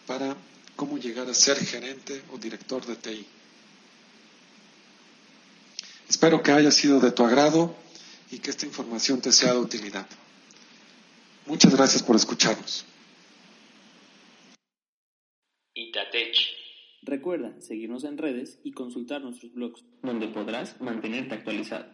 para 0.07 0.35
cómo 0.75 0.97
llegar 0.97 1.29
a 1.29 1.33
ser 1.33 1.57
gerente 1.65 2.21
o 2.33 2.37
director 2.37 2.85
de 2.85 2.97
TI. 2.97 3.27
Espero 6.11 6.43
que 6.43 6.51
haya 6.51 6.71
sido 6.71 6.99
de 6.99 7.13
tu 7.13 7.23
agrado 7.23 7.73
y 8.29 8.39
que 8.39 8.49
esta 8.49 8.65
información 8.65 9.21
te 9.21 9.31
sea 9.31 9.53
de 9.53 9.59
utilidad. 9.59 10.05
Muchas 11.45 11.73
gracias 11.73 12.03
por 12.03 12.17
escucharnos. 12.17 12.85
Itatech. 15.73 16.35
Recuerda 17.03 17.55
seguirnos 17.61 18.03
en 18.03 18.17
redes 18.17 18.59
y 18.61 18.73
consultar 18.73 19.21
nuestros 19.21 19.53
blogs, 19.53 19.85
donde 20.03 20.27
podrás 20.27 20.81
mantenerte 20.81 21.33
actualizado. 21.33 21.85